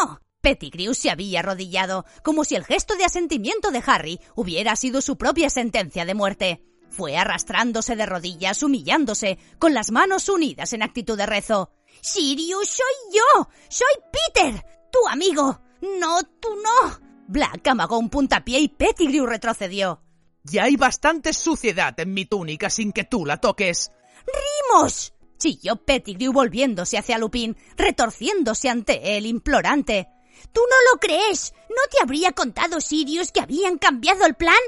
[0.01, 0.19] ¡No!
[0.43, 5.17] Pettigrew se había arrodillado, como si el gesto de asentimiento de Harry hubiera sido su
[5.17, 6.61] propia sentencia de muerte.
[6.89, 11.71] Fue arrastrándose de rodillas, humillándose, con las manos unidas en actitud de rezo.
[12.01, 13.47] Sirius, soy yo.
[13.69, 15.61] Soy Peter, tu amigo.
[15.81, 16.99] No, tú no.
[17.29, 20.01] Black amagó un puntapié y Pettigrew retrocedió.
[20.43, 23.93] Ya hay bastante suciedad en mi túnica sin que tú la toques.
[24.27, 25.13] ¡Rimos!
[25.37, 30.09] chilló Pettigrew volviéndose hacia Lupin, retorciéndose ante él, implorante.
[30.51, 31.53] ¿Tú no lo crees?
[31.69, 34.59] ¿No te habría contado Sirius que habían cambiado el plan?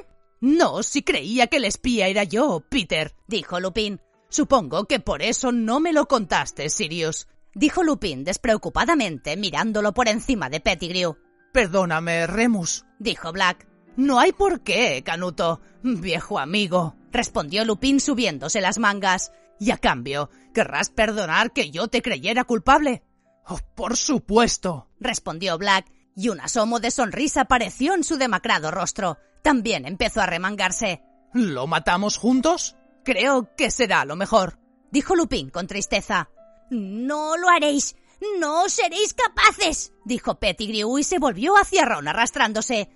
[0.42, 4.02] No, si creía que el espía era yo, Peter, dijo Lupin.
[4.30, 10.50] Supongo que por eso no me lo contaste, Sirius, dijo Lupin despreocupadamente, mirándolo por encima
[10.50, 11.18] de Pettigrew.
[11.54, 13.68] Perdóname, Remus, dijo Black.
[13.96, 19.32] No hay por qué, Canuto, viejo amigo, respondió Lupin subiéndose las mangas.
[19.58, 23.04] Y a cambio, ¿querrás perdonar que yo te creyera culpable?
[23.48, 25.86] Oh, por supuesto, respondió Black,
[26.16, 29.18] y un asomo de sonrisa apareció en su demacrado rostro.
[29.44, 31.04] También empezó a remangarse.
[31.34, 32.76] ¿Lo matamos juntos?
[33.04, 34.58] Creo que será lo mejor,
[34.92, 36.30] dijo Lupin con tristeza.
[36.72, 37.96] No lo haréis.
[38.40, 42.90] No seréis capaces, dijo Pettigrew y se volvió hacia Ron arrastrándose.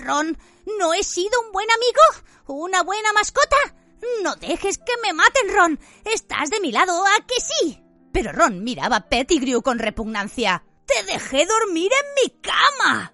[0.00, 0.36] Ron,
[0.78, 2.62] ¿no he sido un buen amigo?
[2.62, 3.56] ¿Una buena mascota?
[4.22, 5.80] No dejes que me maten, Ron.
[6.04, 7.83] Estás de mi lado, ¿a que sí?
[8.14, 10.64] Pero Ron miraba a Pettigrew con repugnancia.
[10.86, 13.12] Te dejé dormir en mi cama.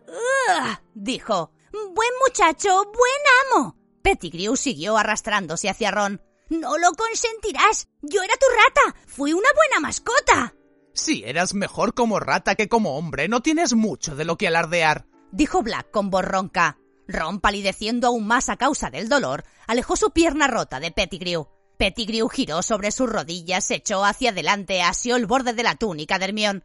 [0.95, 1.53] dijo.
[1.73, 3.77] Buen muchacho, buen amo.
[4.03, 6.21] Pettigrew siguió arrastrándose hacia Ron.
[6.51, 7.89] No lo consentirás.
[8.03, 8.99] Yo era tu rata.
[9.07, 10.55] Fui una buena mascota.
[10.93, 15.07] Si eras mejor como rata que como hombre, no tienes mucho de lo que alardear,
[15.33, 16.77] dijo Black con voz ronca.
[17.09, 21.49] Ron, palideciendo aún más a causa del dolor, alejó su pierna rota de Pettigrew.
[21.81, 26.19] Pettigrew giró sobre sus rodillas, se echó hacia adelante, asió el borde de la túnica
[26.19, 26.63] de Hermión.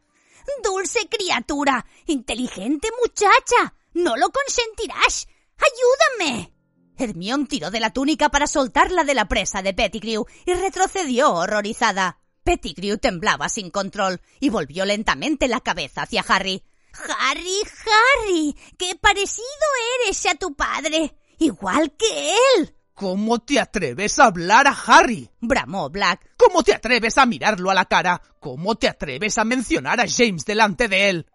[0.62, 5.30] Dulce criatura, inteligente muchacha, no lo consentirás.
[6.20, 6.52] Ayúdame.
[6.98, 12.20] Hermión tiró de la túnica para soltarla de la presa de Pettigrew y retrocedió horrorizada.
[12.44, 16.62] Pettigrew temblaba sin control y volvió lentamente la cabeza hacia Harry.
[17.22, 19.46] Harry, Harry, qué parecido
[20.04, 22.75] eres a tu padre, igual que él.
[22.96, 25.30] ¿Cómo te atreves a hablar a Harry?
[25.42, 26.32] bramó Black.
[26.38, 28.22] ¿Cómo te atreves a mirarlo a la cara?
[28.40, 31.26] ¿Cómo te atreves a mencionar a James delante de él?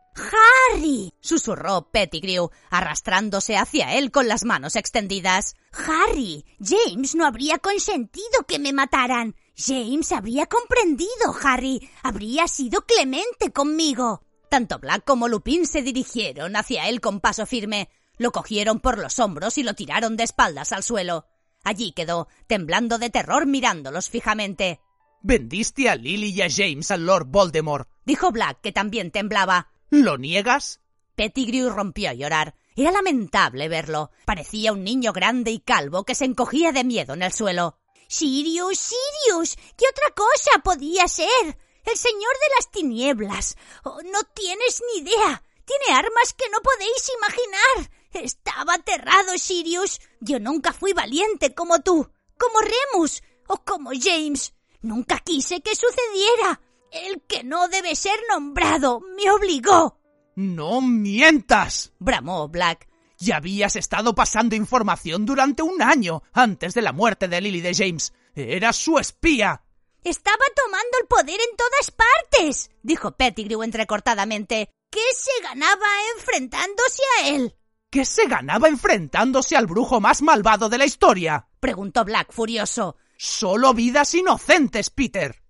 [0.73, 5.55] Harry, susurró Pettigrew, arrastrándose hacia él con las manos extendidas.
[5.73, 9.37] Harry, James no habría consentido que me mataran.
[9.55, 11.91] James habría comprendido, Harry.
[12.03, 14.23] Habría sido clemente conmigo.
[14.49, 17.91] Tanto Black como Lupin se dirigieron hacia él con paso firme.
[18.17, 21.27] Lo cogieron por los hombros y lo tiraron de espaldas al suelo.
[21.65, 24.81] Allí quedó, temblando de terror mirándolos fijamente.
[25.23, 29.71] Vendiste a Lily y a James al Lord Voldemort, dijo Black, que también temblaba.
[29.91, 30.81] ¿Lo niegas?
[31.15, 32.55] Pettigrew rompió a llorar.
[32.75, 34.11] Era lamentable verlo.
[34.25, 37.79] Parecía un niño grande y calvo que se encogía de miedo en el suelo.
[38.09, 41.59] Sirius, Sirius, ¿qué otra cosa podía ser?
[41.85, 43.57] El señor de las tinieblas.
[43.85, 45.43] Oh, no tienes ni idea.
[45.65, 47.91] Tiene armas que no podéis imaginar.
[48.13, 50.01] Estaba aterrado, Sirius.
[50.21, 54.55] Yo nunca fui valiente como tú, como Remus o como James.
[54.83, 56.61] Nunca quise que sucediera.
[56.91, 60.01] El que no debe ser nombrado me obligó.
[60.35, 61.93] No mientas.
[61.99, 62.89] bramó Black.
[63.19, 67.75] Ya habías estado pasando información durante un año antes de la muerte de Lily de
[67.75, 68.15] James.
[68.35, 69.63] Era su espía.
[70.03, 74.71] Estaba tomando el poder en todas partes, dijo Pettigrew entrecortadamente.
[74.91, 75.87] ¿Qué se ganaba
[76.17, 77.55] enfrentándose a él?
[77.91, 81.49] ¿Qué se ganaba enfrentándose al brujo más malvado de la historia?
[81.59, 82.97] preguntó Black furioso.
[83.17, 85.43] Solo vidas inocentes, Peter.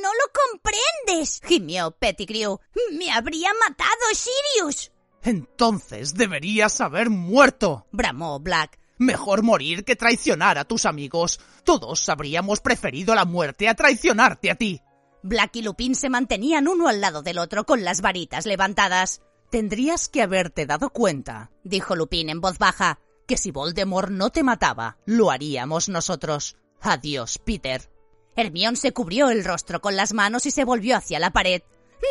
[0.00, 2.60] No lo comprendes, gimió Pettigrew.
[2.92, 4.92] Me habría matado Sirius.
[5.22, 8.78] Entonces deberías haber muerto, bramó Black.
[8.98, 11.40] Mejor morir que traicionar a tus amigos.
[11.64, 14.80] Todos habríamos preferido la muerte a traicionarte a ti.
[15.24, 19.22] Black y Lupin se mantenían uno al lado del otro con las varitas levantadas.
[19.50, 24.44] Tendrías que haberte dado cuenta, dijo Lupin en voz baja, que si Voldemort no te
[24.44, 26.56] mataba, lo haríamos nosotros.
[26.80, 27.90] Adiós, Peter.
[28.36, 31.62] Hermión se cubrió el rostro con las manos y se volvió hacia la pared.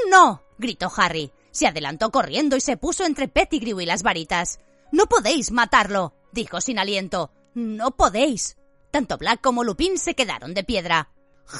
[0.10, 0.44] ¡No!
[0.58, 1.32] gritó Harry.
[1.52, 4.60] Se adelantó corriendo y se puso entre Pettigrew y las varitas.
[4.92, 7.32] No podéis matarlo, dijo sin aliento.
[7.54, 8.58] No podéis.
[8.92, 11.10] Tanto Black como Lupin se quedaron de piedra.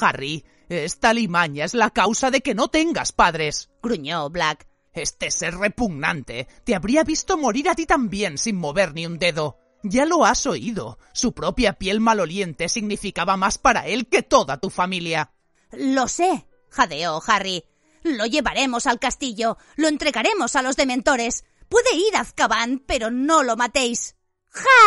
[0.00, 4.69] Harry, esta limaña es la causa de que no tengas padres, gruñó Black.
[4.92, 9.58] Este ser repugnante te habría visto morir a ti también sin mover ni un dedo.
[9.82, 10.98] Ya lo has oído.
[11.12, 15.32] Su propia piel maloliente significaba más para él que toda tu familia.
[15.70, 17.64] Lo sé, jadeó Harry.
[18.02, 21.44] Lo llevaremos al castillo, lo entregaremos a los dementores.
[21.68, 24.16] Puede ir a Azkaban, pero no lo matéis.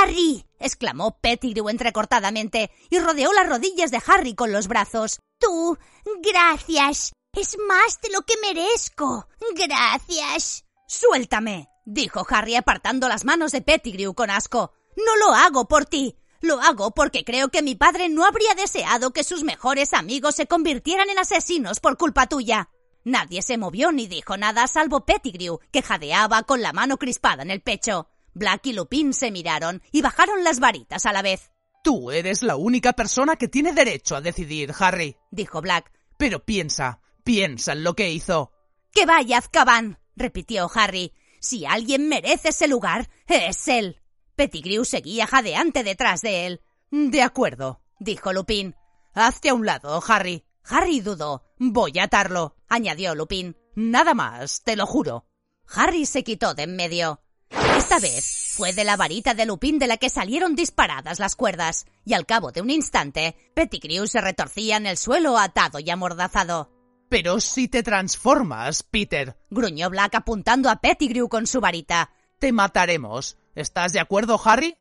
[0.03, 0.45] ¡Harry!
[0.59, 5.19] exclamó Pettigrew entrecortadamente y rodeó las rodillas de Harry con los brazos.
[5.39, 5.77] Tú,
[6.21, 7.13] gracias.
[7.35, 9.27] Es más de lo que merezco.
[9.55, 10.65] Gracias.
[10.87, 14.71] Suéltame, dijo Harry apartando las manos de Pettigrew con asco.
[14.95, 16.15] No lo hago por ti.
[16.41, 20.45] Lo hago porque creo que mi padre no habría deseado que sus mejores amigos se
[20.45, 22.69] convirtieran en asesinos por culpa tuya.
[23.03, 27.49] Nadie se movió ni dijo nada salvo Pettigrew, que jadeaba con la mano crispada en
[27.49, 28.09] el pecho.
[28.35, 31.51] Black y Lupin se miraron y bajaron las varitas a la vez.
[31.83, 35.91] Tú eres la única persona que tiene derecho a decidir, Harry, dijo Black.
[36.17, 38.51] Pero piensa, piensa en lo que hizo.
[38.91, 41.13] Que vaya Azkaban, repitió Harry.
[41.39, 44.01] Si alguien merece ese lugar, es él.
[44.35, 46.61] Pettigrew seguía jadeante detrás de él.
[46.91, 48.75] De acuerdo, dijo Lupin.
[49.13, 50.45] Hazte a un lado, Harry.
[50.63, 51.43] Harry dudó.
[51.57, 53.57] Voy a atarlo, añadió Lupin.
[53.75, 55.25] Nada más, te lo juro.
[55.67, 57.21] Harry se quitó de en medio.
[57.77, 61.85] Esta vez fue de la varita de Lupin de la que salieron disparadas las cuerdas,
[62.05, 66.71] y al cabo de un instante, Pettigrew se retorcía en el suelo atado y amordazado.
[67.13, 72.09] Pero si te transformas, Peter, gruñó Black apuntando a Pettigrew con su varita.
[72.39, 73.37] Te mataremos.
[73.53, 74.77] ¿Estás de acuerdo, Harry?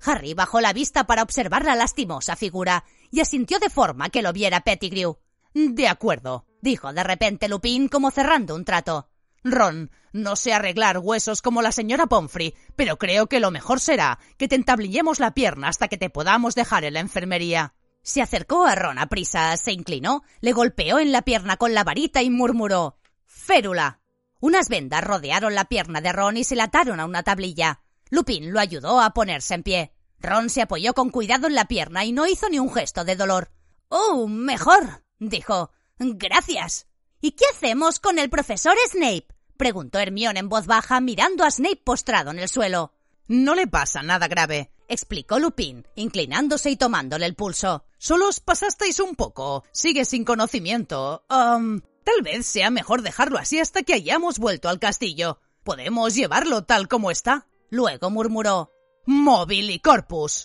[0.00, 4.32] Harry bajó la vista para observar la lastimosa figura y asintió de forma que lo
[4.32, 5.18] viera Pettigrew.
[5.52, 9.10] De acuerdo, dijo de repente Lupin como cerrando un trato.
[9.44, 14.20] Ron, no sé arreglar huesos como la señora Pomfrey, pero creo que lo mejor será
[14.38, 17.74] que te entablillemos la pierna hasta que te podamos dejar en la enfermería.
[18.04, 21.84] Se acercó a Ron a prisa, se inclinó, le golpeó en la pierna con la
[21.84, 24.00] varita y murmuró Férula.
[24.40, 27.80] Unas vendas rodearon la pierna de Ron y se la ataron a una tablilla.
[28.10, 29.94] Lupin lo ayudó a ponerse en pie.
[30.18, 33.16] Ron se apoyó con cuidado en la pierna y no hizo ni un gesto de
[33.16, 33.50] dolor.
[33.88, 35.70] Oh, mejor, dijo.
[35.98, 36.86] Gracias.
[37.22, 39.28] ¿Y qué hacemos con el profesor Snape?
[39.56, 42.92] preguntó Hermione en voz baja mirando a Snape postrado en el suelo.
[43.28, 47.84] No le pasa nada grave, explicó Lupin, inclinándose y tomándole el pulso.
[47.98, 49.64] Solo os pasasteis un poco.
[49.72, 51.24] Sigue sin conocimiento.
[51.30, 55.38] Um, tal vez sea mejor dejarlo así hasta que hayamos vuelto al castillo.
[55.62, 57.46] Podemos llevarlo tal como está.
[57.70, 58.70] Luego murmuró
[59.06, 60.44] Móvil y Corpus.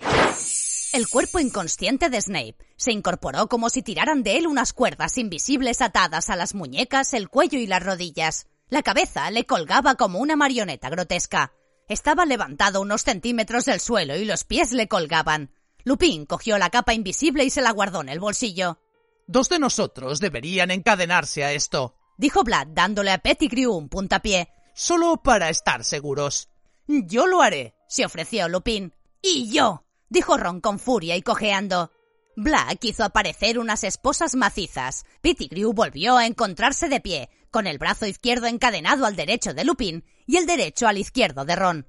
[0.92, 5.82] El cuerpo inconsciente de Snape se incorporó como si tiraran de él unas cuerdas invisibles
[5.82, 8.48] atadas a las muñecas, el cuello y las rodillas.
[8.70, 11.54] La cabeza le colgaba como una marioneta grotesca.
[11.90, 15.50] Estaba levantado unos centímetros del suelo y los pies le colgaban.
[15.84, 18.78] Lupin cogió la capa invisible y se la guardó en el bolsillo.
[19.26, 24.50] Dos de nosotros deberían encadenarse a esto, dijo Vlad dándole a Pettigrew un puntapié.
[24.76, 26.50] Solo para estar seguros.
[26.88, 28.94] Yo lo haré, se ofreció Lupin.
[29.24, 31.92] Y yo, dijo Ron con furia y cojeando.
[32.36, 35.06] Black hizo aparecer unas esposas macizas.
[35.22, 40.06] Pettigrew volvió a encontrarse de pie, con el brazo izquierdo encadenado al derecho de Lupin
[40.30, 41.88] y el derecho al izquierdo de Ron.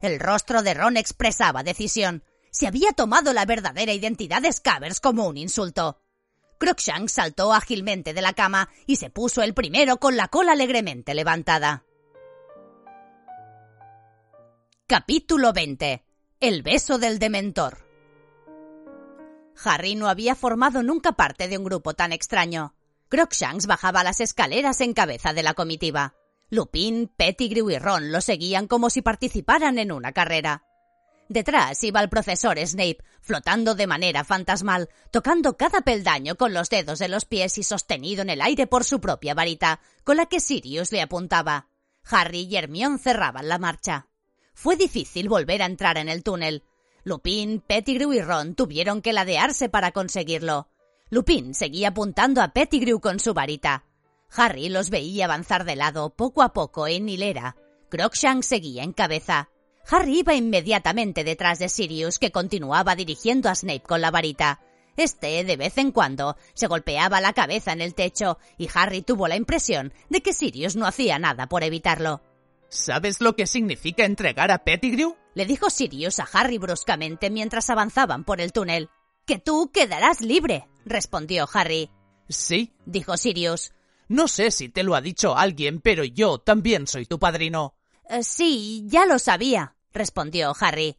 [0.00, 2.24] El rostro de Ron expresaba decisión.
[2.50, 6.00] Se había tomado la verdadera identidad de Scabbers como un insulto.
[6.58, 11.14] Crookshank saltó ágilmente de la cama y se puso el primero con la cola alegremente
[11.14, 11.84] levantada.
[14.86, 16.02] Capítulo 20.
[16.40, 17.86] El beso del dementor.
[19.62, 22.74] Harry no había formado nunca parte de un grupo tan extraño.
[23.10, 26.14] Crookshanks bajaba las escaleras en cabeza de la comitiva.
[26.52, 30.64] Lupin, Pettigrew y Ron lo seguían como si participaran en una carrera.
[31.30, 36.98] Detrás iba el profesor Snape, flotando de manera fantasmal, tocando cada peldaño con los dedos
[36.98, 40.40] de los pies y sostenido en el aire por su propia varita, con la que
[40.40, 41.68] Sirius le apuntaba.
[42.04, 44.08] Harry y Hermione cerraban la marcha.
[44.52, 46.64] Fue difícil volver a entrar en el túnel.
[47.02, 50.68] Lupin, Pettigrew y Ron tuvieron que ladearse para conseguirlo.
[51.08, 53.86] Lupin seguía apuntando a Pettigrew con su varita.
[54.34, 57.56] Harry los veía avanzar de lado poco a poco en hilera.
[57.90, 59.50] Crookshank seguía en cabeza.
[59.90, 64.60] Harry iba inmediatamente detrás de Sirius, que continuaba dirigiendo a Snape con la varita.
[64.96, 69.28] Este, de vez en cuando, se golpeaba la cabeza en el techo, y Harry tuvo
[69.28, 72.22] la impresión de que Sirius no hacía nada por evitarlo.
[72.68, 75.16] ¿Sabes lo que significa entregar a Pettigrew?
[75.34, 78.88] Le dijo Sirius a Harry bruscamente mientras avanzaban por el túnel.
[79.26, 81.90] Que tú quedarás libre, respondió Harry.
[82.28, 83.72] Sí, dijo Sirius.
[84.12, 87.76] No sé si te lo ha dicho alguien, pero yo también soy tu padrino.
[88.10, 90.98] Eh, sí, ya lo sabía, respondió Harry.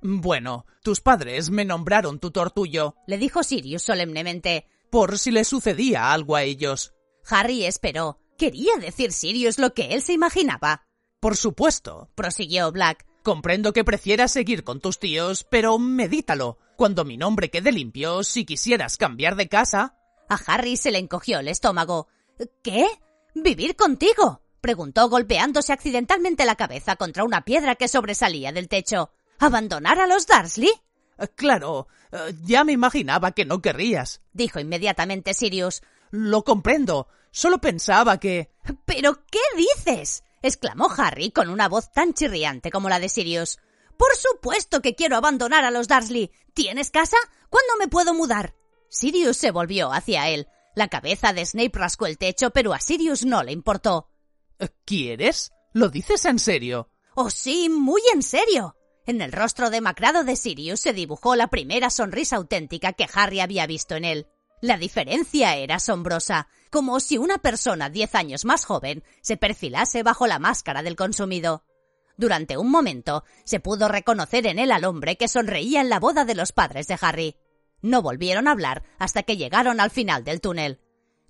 [0.00, 6.10] Bueno, tus padres me nombraron tutor tuyo, le dijo Sirius solemnemente, por si le sucedía
[6.10, 6.94] algo a ellos.
[7.28, 8.18] Harry esperó.
[8.38, 10.86] Quería decir Sirius lo que él se imaginaba.
[11.20, 13.04] Por supuesto, prosiguió Black.
[13.22, 16.56] Comprendo que prefieras seguir con tus tíos, pero medítalo.
[16.78, 19.98] Cuando mi nombre quede limpio, si quisieras cambiar de casa.
[20.30, 22.08] A Harry se le encogió el estómago.
[22.62, 22.86] ¿Qué?
[23.34, 24.42] ¿Vivir contigo?
[24.60, 29.10] preguntó golpeándose accidentalmente la cabeza contra una piedra que sobresalía del techo.
[29.38, 30.70] ¿Abandonar a los Darsley?
[31.18, 35.82] Eh, claro, eh, ya me imaginaba que no querrías, dijo inmediatamente Sirius.
[36.10, 37.08] Lo comprendo.
[37.30, 38.50] Solo pensaba que.
[38.84, 40.22] ¿Pero qué dices?
[40.40, 43.58] exclamó Harry con una voz tan chirriante como la de Sirius.
[43.96, 46.30] Por supuesto que quiero abandonar a los Darsley.
[46.52, 47.16] ¿Tienes casa?
[47.50, 48.54] ¿Cuándo me puedo mudar?
[48.88, 50.46] Sirius se volvió hacia él.
[50.74, 54.08] La cabeza de Snape rascó el techo, pero a Sirius no le importó.
[54.84, 55.52] ¿Quieres?
[55.72, 56.90] ¿Lo dices en serio?
[57.14, 58.76] Oh, sí, muy en serio.
[59.06, 63.66] En el rostro demacrado de Sirius se dibujó la primera sonrisa auténtica que Harry había
[63.66, 64.26] visto en él.
[64.62, 70.26] La diferencia era asombrosa, como si una persona diez años más joven se perfilase bajo
[70.26, 71.64] la máscara del consumido.
[72.16, 76.24] Durante un momento se pudo reconocer en él al hombre que sonreía en la boda
[76.24, 77.36] de los padres de Harry.
[77.84, 80.80] No volvieron a hablar hasta que llegaron al final del túnel.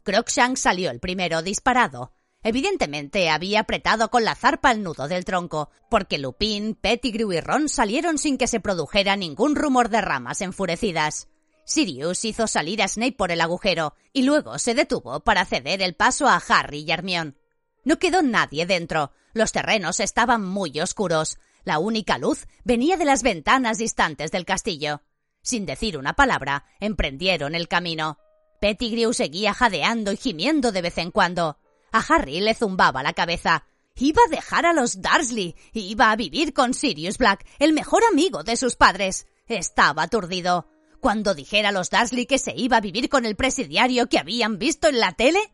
[0.05, 2.13] Crookshank salió el primero disparado.
[2.45, 7.69] Evidentemente había apretado con la zarpa el nudo del tronco, porque Lupin, Pettigrew y Ron
[7.69, 11.27] salieron sin que se produjera ningún rumor de ramas enfurecidas.
[11.65, 15.97] Sirius hizo salir a Snape por el agujero y luego se detuvo para ceder el
[15.97, 17.35] paso a Harry y Hermione.
[17.83, 19.11] No quedó nadie dentro.
[19.33, 21.37] Los terrenos estaban muy oscuros.
[21.65, 25.03] La única luz venía de las ventanas distantes del castillo.
[25.45, 28.19] Sin decir una palabra, emprendieron el camino.
[28.63, 31.59] Pettigrew seguía jadeando y gimiendo de vez en cuando.
[31.93, 33.67] A Harry le zumbaba la cabeza.
[33.95, 35.55] Iba a dejar a los Darsley.
[35.75, 39.27] Iba a vivir con Sirius Black, el mejor amigo de sus padres.
[39.47, 40.67] Estaba aturdido.
[40.99, 44.59] Cuando dijera a los Darsley que se iba a vivir con el presidiario que habían
[44.59, 45.53] visto en la tele?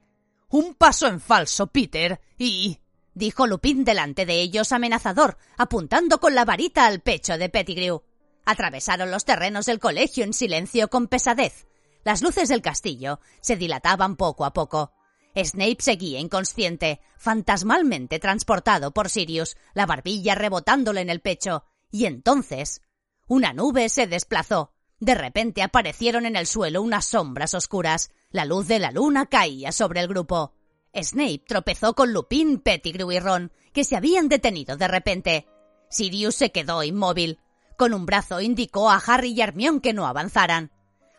[0.48, 2.78] Un paso en falso, Peter, y...
[3.14, 8.04] dijo Lupin delante de ellos amenazador, apuntando con la varita al pecho de Pettigrew.
[8.44, 11.66] Atravesaron los terrenos del colegio en silencio con pesadez.
[12.04, 14.92] Las luces del castillo se dilataban poco a poco.
[15.36, 21.64] Snape seguía inconsciente, fantasmalmente transportado por Sirius, la barbilla rebotándole en el pecho.
[21.90, 22.82] Y entonces
[23.26, 28.10] una nube se desplazó, de repente aparecieron en el suelo unas sombras oscuras.
[28.30, 30.52] La luz de la luna caía sobre el grupo.
[30.94, 35.48] Snape tropezó con Lupin, Pettigrew y Ron, que se habían detenido de repente.
[35.88, 37.40] Sirius se quedó inmóvil.
[37.80, 40.70] Con un brazo indicó a Harry y Hermione que no avanzaran.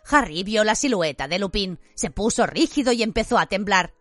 [0.07, 3.95] Harry vio la silueta de Lupin, se puso rígido y empezó a temblar.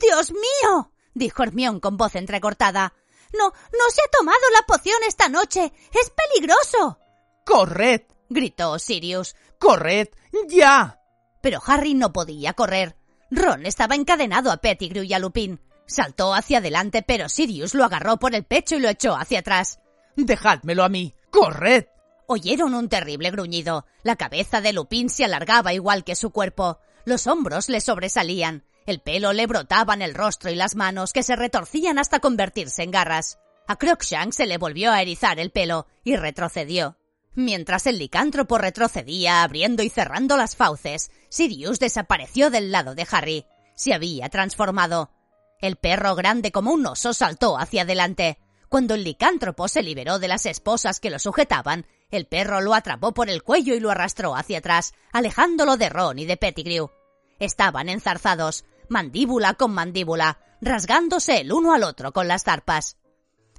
[0.00, 0.92] ¡Dios mío!
[1.14, 2.94] dijo Hermión con voz entrecortada.
[3.36, 5.72] No, no se ha tomado la poción esta noche.
[5.92, 7.00] Es peligroso.
[7.44, 8.02] ¡Corred!
[8.28, 9.34] gritó Sirius.
[9.58, 10.06] ¡Corred!
[10.46, 11.00] ¡Ya!
[11.42, 12.96] Pero Harry no podía correr.
[13.28, 15.60] Ron estaba encadenado a Pettigrew y a Lupin.
[15.88, 19.80] Saltó hacia adelante, pero Sirius lo agarró por el pecho y lo echó hacia atrás.
[20.14, 21.12] Dejádmelo a mí.
[21.30, 21.86] ¡Corred!
[22.26, 23.86] Oyeron un terrible gruñido.
[24.02, 26.78] La cabeza de Lupin se alargaba igual que su cuerpo.
[27.04, 28.64] Los hombros le sobresalían.
[28.84, 32.82] El pelo le brotaba en el rostro y las manos, que se retorcían hasta convertirse
[32.82, 33.38] en garras.
[33.66, 36.96] A Crookshank se le volvió a erizar el pelo y retrocedió.
[37.34, 43.46] Mientras el licántropo retrocedía abriendo y cerrando las fauces, Sirius desapareció del lado de Harry.
[43.74, 45.12] Se había transformado.
[45.60, 48.38] El perro grande como un oso saltó hacia adelante.
[48.68, 53.12] Cuando el licántropo se liberó de las esposas que lo sujetaban, el perro lo atrapó
[53.12, 56.90] por el cuello y lo arrastró hacia atrás, alejándolo de Ron y de Pettigrew.
[57.38, 62.96] Estaban enzarzados, mandíbula con mandíbula, rasgándose el uno al otro con las zarpas.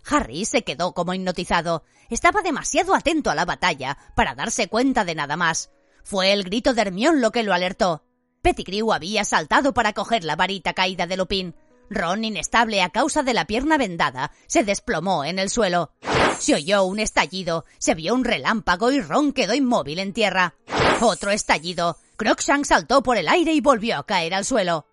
[0.05, 1.83] Harry se quedó como hipnotizado.
[2.09, 5.71] Estaba demasiado atento a la batalla para darse cuenta de nada más.
[6.03, 8.03] Fue el grito de Hermión lo que lo alertó.
[8.41, 11.55] Pettigrew había saltado para coger la varita caída de Lupin.
[11.89, 15.91] Ron, inestable a causa de la pierna vendada, se desplomó en el suelo.
[16.39, 20.55] Se oyó un estallido, se vio un relámpago y Ron quedó inmóvil en tierra.
[21.01, 21.97] Otro estallido.
[22.17, 24.85] Crookshank saltó por el aire y volvió a caer al suelo.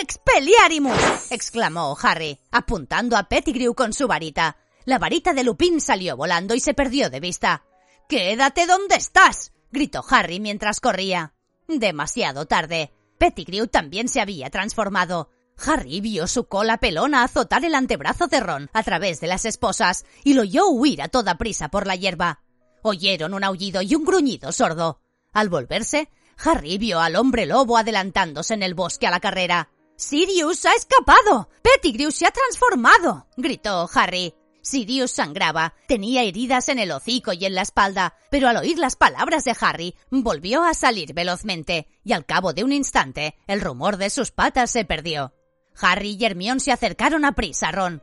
[0.00, 1.30] ¡Expeliarimus!
[1.30, 4.56] exclamó Harry, apuntando a Pettigrew con su varita.
[4.84, 7.64] La varita de Lupin salió volando y se perdió de vista.
[8.08, 9.52] ¡Quédate donde estás!
[9.70, 11.34] gritó Harry mientras corría.
[11.66, 12.92] Demasiado tarde.
[13.18, 15.30] Pettigrew también se había transformado.
[15.66, 20.04] Harry vio su cola pelona azotar el antebrazo de Ron a través de las esposas
[20.24, 22.42] y lo oyó huir a toda prisa por la hierba.
[22.82, 25.00] Oyeron un aullido y un gruñido sordo.
[25.32, 26.08] Al volverse,
[26.44, 29.70] Harry vio al hombre lobo adelantándose en el bosque a la carrera.
[29.96, 31.50] Sirius ha escapado.
[31.62, 33.26] Pettigrew se ha transformado.
[33.36, 34.34] gritó Harry.
[34.62, 38.96] Sirius sangraba, tenía heridas en el hocico y en la espalda, pero al oír las
[38.96, 43.96] palabras de Harry, volvió a salir velozmente, y al cabo de un instante, el rumor
[43.96, 45.32] de sus patas se perdió.
[45.80, 48.02] Harry y Hermión se acercaron a prisa a Ron.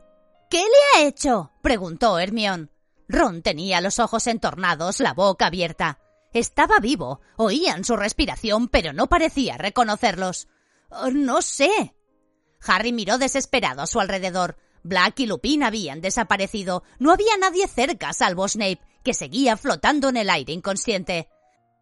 [0.50, 1.52] ¿Qué le ha hecho?
[1.62, 2.70] preguntó Hermión.
[3.08, 6.00] Ron tenía los ojos entornados, la boca abierta.
[6.32, 10.48] Estaba vivo, oían su respiración, pero no parecía reconocerlos.
[10.90, 11.94] Oh, no sé.
[12.66, 14.56] Harry miró desesperado a su alrededor.
[14.82, 16.82] Black y Lupin habían desaparecido.
[16.98, 21.28] No había nadie cerca salvo Snape, que seguía flotando en el aire inconsciente.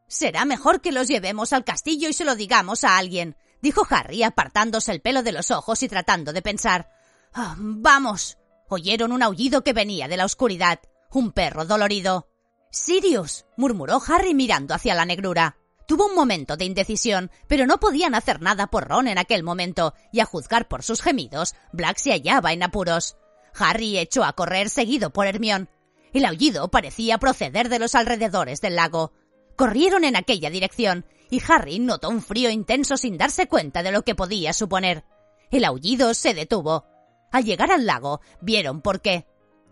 [0.09, 4.23] Será mejor que los llevemos al castillo y se lo digamos a alguien, dijo Harry
[4.23, 6.91] apartándose el pelo de los ojos y tratando de pensar.
[7.35, 8.39] Oh, vamos.
[8.69, 10.81] Oyeron un aullido que venía de la oscuridad.
[11.13, 12.29] Un perro dolorido.
[12.71, 15.57] Sirius, murmuró Harry mirando hacia la negrura.
[15.87, 19.95] Tuvo un momento de indecisión, pero no podían hacer nada por Ron en aquel momento,
[20.13, 23.17] y a juzgar por sus gemidos, Black se hallaba en apuros.
[23.55, 25.71] Harry echó a correr seguido por Hermión.
[26.13, 29.13] El aullido parecía proceder de los alrededores del lago.
[29.55, 34.03] Corrieron en aquella dirección, y Harry notó un frío intenso sin darse cuenta de lo
[34.03, 35.05] que podía suponer.
[35.51, 36.87] El aullido se detuvo.
[37.33, 39.27] Al llegar al lago, vieron por qué.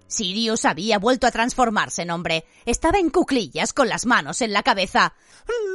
[0.06, 2.44] Sirius había vuelto a transformarse en hombre.
[2.66, 5.14] Estaba en cuclillas con las manos en la cabeza.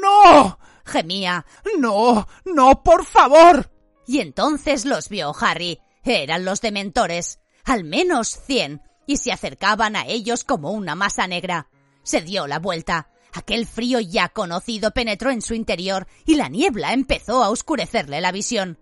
[0.02, 0.60] ¡No!
[0.86, 1.46] gemía.
[1.78, 2.28] ¡No!
[2.46, 3.72] ¡No, por favor!
[4.08, 5.80] Y entonces los vio Harry.
[6.04, 7.40] Eran los dementores.
[7.64, 8.82] Al menos cien.
[9.06, 11.68] Y se acercaban a ellos como una masa negra.
[12.04, 13.10] Se dio la vuelta.
[13.34, 18.32] Aquel frío ya conocido penetró en su interior y la niebla empezó a oscurecerle la
[18.32, 18.80] visión.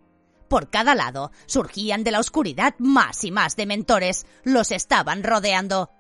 [0.48, 4.26] Por cada lado surgían de la oscuridad más y más dementores.
[4.44, 5.92] Los estaban rodeando.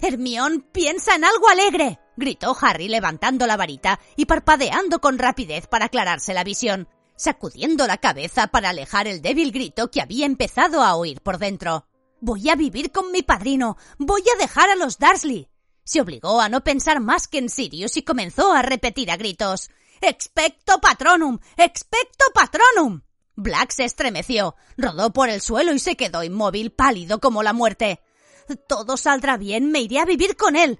[0.00, 2.00] Hermión, piensa en algo alegre.
[2.16, 7.98] gritó Harry levantando la varita y parpadeando con rapidez para aclararse la visión, sacudiendo la
[7.98, 11.86] cabeza para alejar el débil grito que había empezado a oír por dentro.
[12.20, 13.76] Voy a vivir con mi padrino.
[13.98, 15.48] Voy a dejar a los Darsley.
[15.84, 19.70] Se obligó a no pensar más que en Sirius y comenzó a repetir a gritos.
[20.00, 21.38] Expecto patronum.
[21.56, 23.02] Expecto patronum.
[23.36, 28.00] Black se estremeció, rodó por el suelo y se quedó inmóvil, pálido como la muerte.
[28.68, 30.78] Todo saldrá bien, me iré a vivir con él.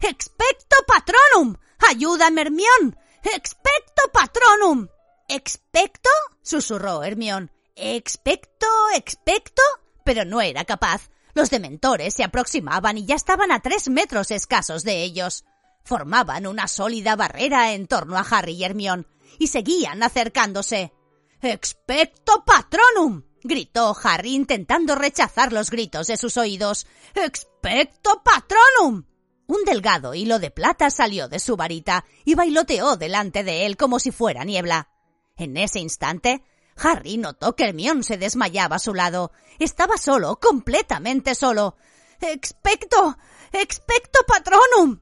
[0.00, 1.56] ¡Expecto patronum!
[1.88, 2.96] ¡Ayúdame, Hermión!
[3.22, 4.88] ¡Expecto patronum!
[5.28, 6.10] ¿Expecto?
[6.42, 7.50] susurró Hermión.
[7.74, 8.66] ¿Expecto?
[8.94, 9.62] ¿Expecto?
[10.04, 11.10] Pero no era capaz.
[11.36, 15.44] Los dementores se aproximaban y ya estaban a tres metros escasos de ellos.
[15.84, 19.06] Formaban una sólida barrera en torno a Harry y Hermión,
[19.38, 20.94] y seguían acercándose.
[21.42, 23.24] ¡Expecto patronum!
[23.42, 26.86] gritó Harry intentando rechazar los gritos de sus oídos.
[27.14, 29.04] ¡Expecto patronum!
[29.46, 33.98] Un delgado hilo de plata salió de su varita y bailoteó delante de él como
[33.98, 34.88] si fuera niebla.
[35.36, 36.42] En ese instante,
[36.76, 39.32] Harry notó que Hermión se desmayaba a su lado.
[39.58, 41.76] Estaba solo, completamente solo.
[42.20, 43.16] ¡Expecto!
[43.52, 45.00] ¡Expecto patronum!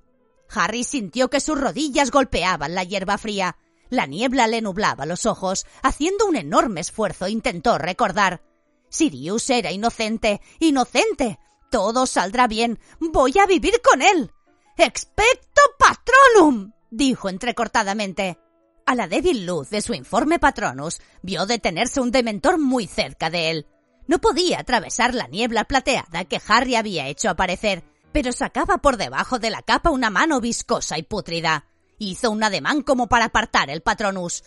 [0.50, 3.56] Harry sintió que sus rodillas golpeaban la hierba fría.
[3.90, 5.66] La niebla le nublaba los ojos.
[5.82, 8.42] Haciendo un enorme esfuerzo intentó recordar.
[8.88, 11.38] Sirius era inocente, inocente.
[11.70, 12.78] Todo saldrá bien.
[13.00, 14.32] Voy a vivir con él.
[14.76, 16.72] Expecto patronum.
[16.90, 18.38] dijo entrecortadamente.
[18.86, 23.50] A la débil luz de su informe patronus vio detenerse un dementor muy cerca de
[23.50, 23.66] él.
[24.06, 27.82] No podía atravesar la niebla plateada que Harry había hecho aparecer,
[28.12, 31.64] pero sacaba por debajo de la capa una mano viscosa y pútrida.
[31.98, 34.44] Hizo un ademán como para apartar el patronus.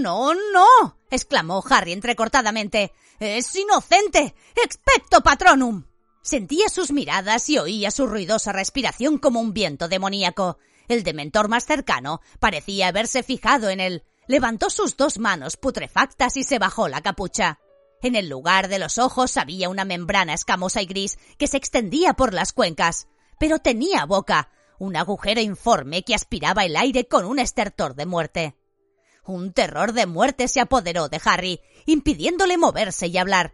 [0.00, 0.98] No, no.
[1.10, 2.92] exclamó Harry entrecortadamente.
[3.18, 4.34] Es inocente.
[4.62, 5.84] Expecto patronum.
[6.20, 10.58] Sentía sus miradas y oía su ruidosa respiración como un viento demoníaco.
[10.88, 14.04] El dementor más cercano parecía haberse fijado en él.
[14.26, 17.60] Levantó sus dos manos putrefactas y se bajó la capucha.
[18.02, 22.14] En el lugar de los ojos había una membrana escamosa y gris que se extendía
[22.14, 23.08] por las cuencas,
[23.38, 28.56] pero tenía boca, un agujero informe que aspiraba el aire con un estertor de muerte.
[29.24, 33.52] Un terror de muerte se apoderó de Harry, impidiéndole moverse y hablar.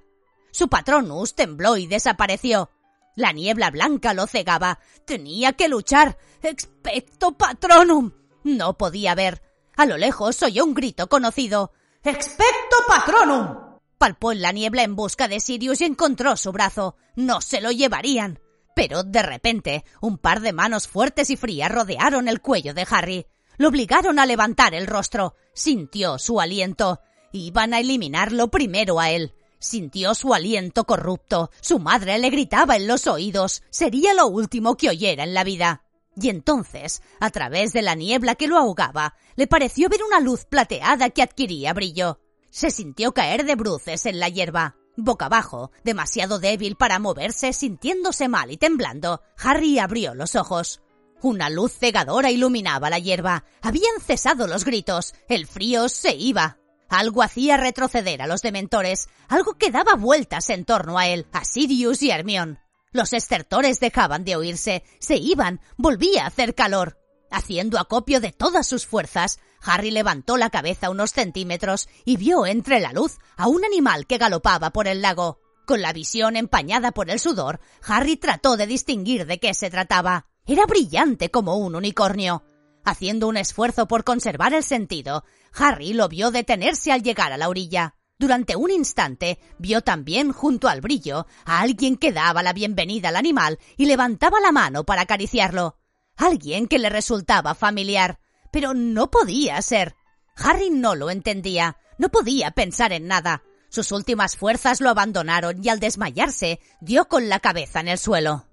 [0.52, 2.70] Su patronus tembló y desapareció.
[3.16, 4.78] La niebla blanca lo cegaba.
[5.04, 6.18] Tenía que luchar.
[6.44, 8.10] Expecto patronum.
[8.44, 9.40] No podía ver.
[9.76, 11.72] A lo lejos oyó un grito conocido.
[12.02, 13.78] Expecto patronum.
[13.96, 16.96] Palpó en la niebla en busca de Sirius y encontró su brazo.
[17.16, 18.40] No se lo llevarían.
[18.76, 23.26] Pero de repente, un par de manos fuertes y frías rodearon el cuello de Harry.
[23.56, 25.36] Lo obligaron a levantar el rostro.
[25.54, 27.00] Sintió su aliento.
[27.32, 29.32] Iban a eliminarlo primero a él.
[29.58, 31.50] Sintió su aliento corrupto.
[31.62, 33.62] Su madre le gritaba en los oídos.
[33.70, 35.83] Sería lo último que oyera en la vida.
[36.16, 40.44] Y entonces, a través de la niebla que lo ahogaba, le pareció ver una luz
[40.44, 42.20] plateada que adquiría brillo.
[42.50, 44.76] Se sintió caer de bruces en la hierba.
[44.96, 50.80] Boca abajo, demasiado débil para moverse, sintiéndose mal y temblando, Harry abrió los ojos.
[51.20, 53.44] Una luz cegadora iluminaba la hierba.
[53.62, 55.14] Habían cesado los gritos.
[55.28, 56.58] El frío se iba.
[56.88, 61.44] Algo hacía retroceder a los dementores, algo que daba vueltas en torno a él, a
[61.44, 62.60] Sirius y Hermión.
[62.94, 66.96] Los estertores dejaban de oírse, se iban, volvía a hacer calor.
[67.28, 72.78] Haciendo acopio de todas sus fuerzas, Harry levantó la cabeza unos centímetros y vio entre
[72.78, 75.40] la luz a un animal que galopaba por el lago.
[75.66, 80.28] Con la visión empañada por el sudor, Harry trató de distinguir de qué se trataba.
[80.46, 82.44] Era brillante como un unicornio.
[82.84, 87.48] Haciendo un esfuerzo por conservar el sentido, Harry lo vio detenerse al llegar a la
[87.48, 87.96] orilla.
[88.18, 93.16] Durante un instante vio también junto al brillo a alguien que daba la bienvenida al
[93.16, 95.78] animal y levantaba la mano para acariciarlo.
[96.16, 98.20] Alguien que le resultaba familiar,
[98.52, 99.96] pero no podía ser.
[100.36, 103.42] Harry no lo entendía, no podía pensar en nada.
[103.68, 108.46] Sus últimas fuerzas lo abandonaron y al desmayarse dio con la cabeza en el suelo.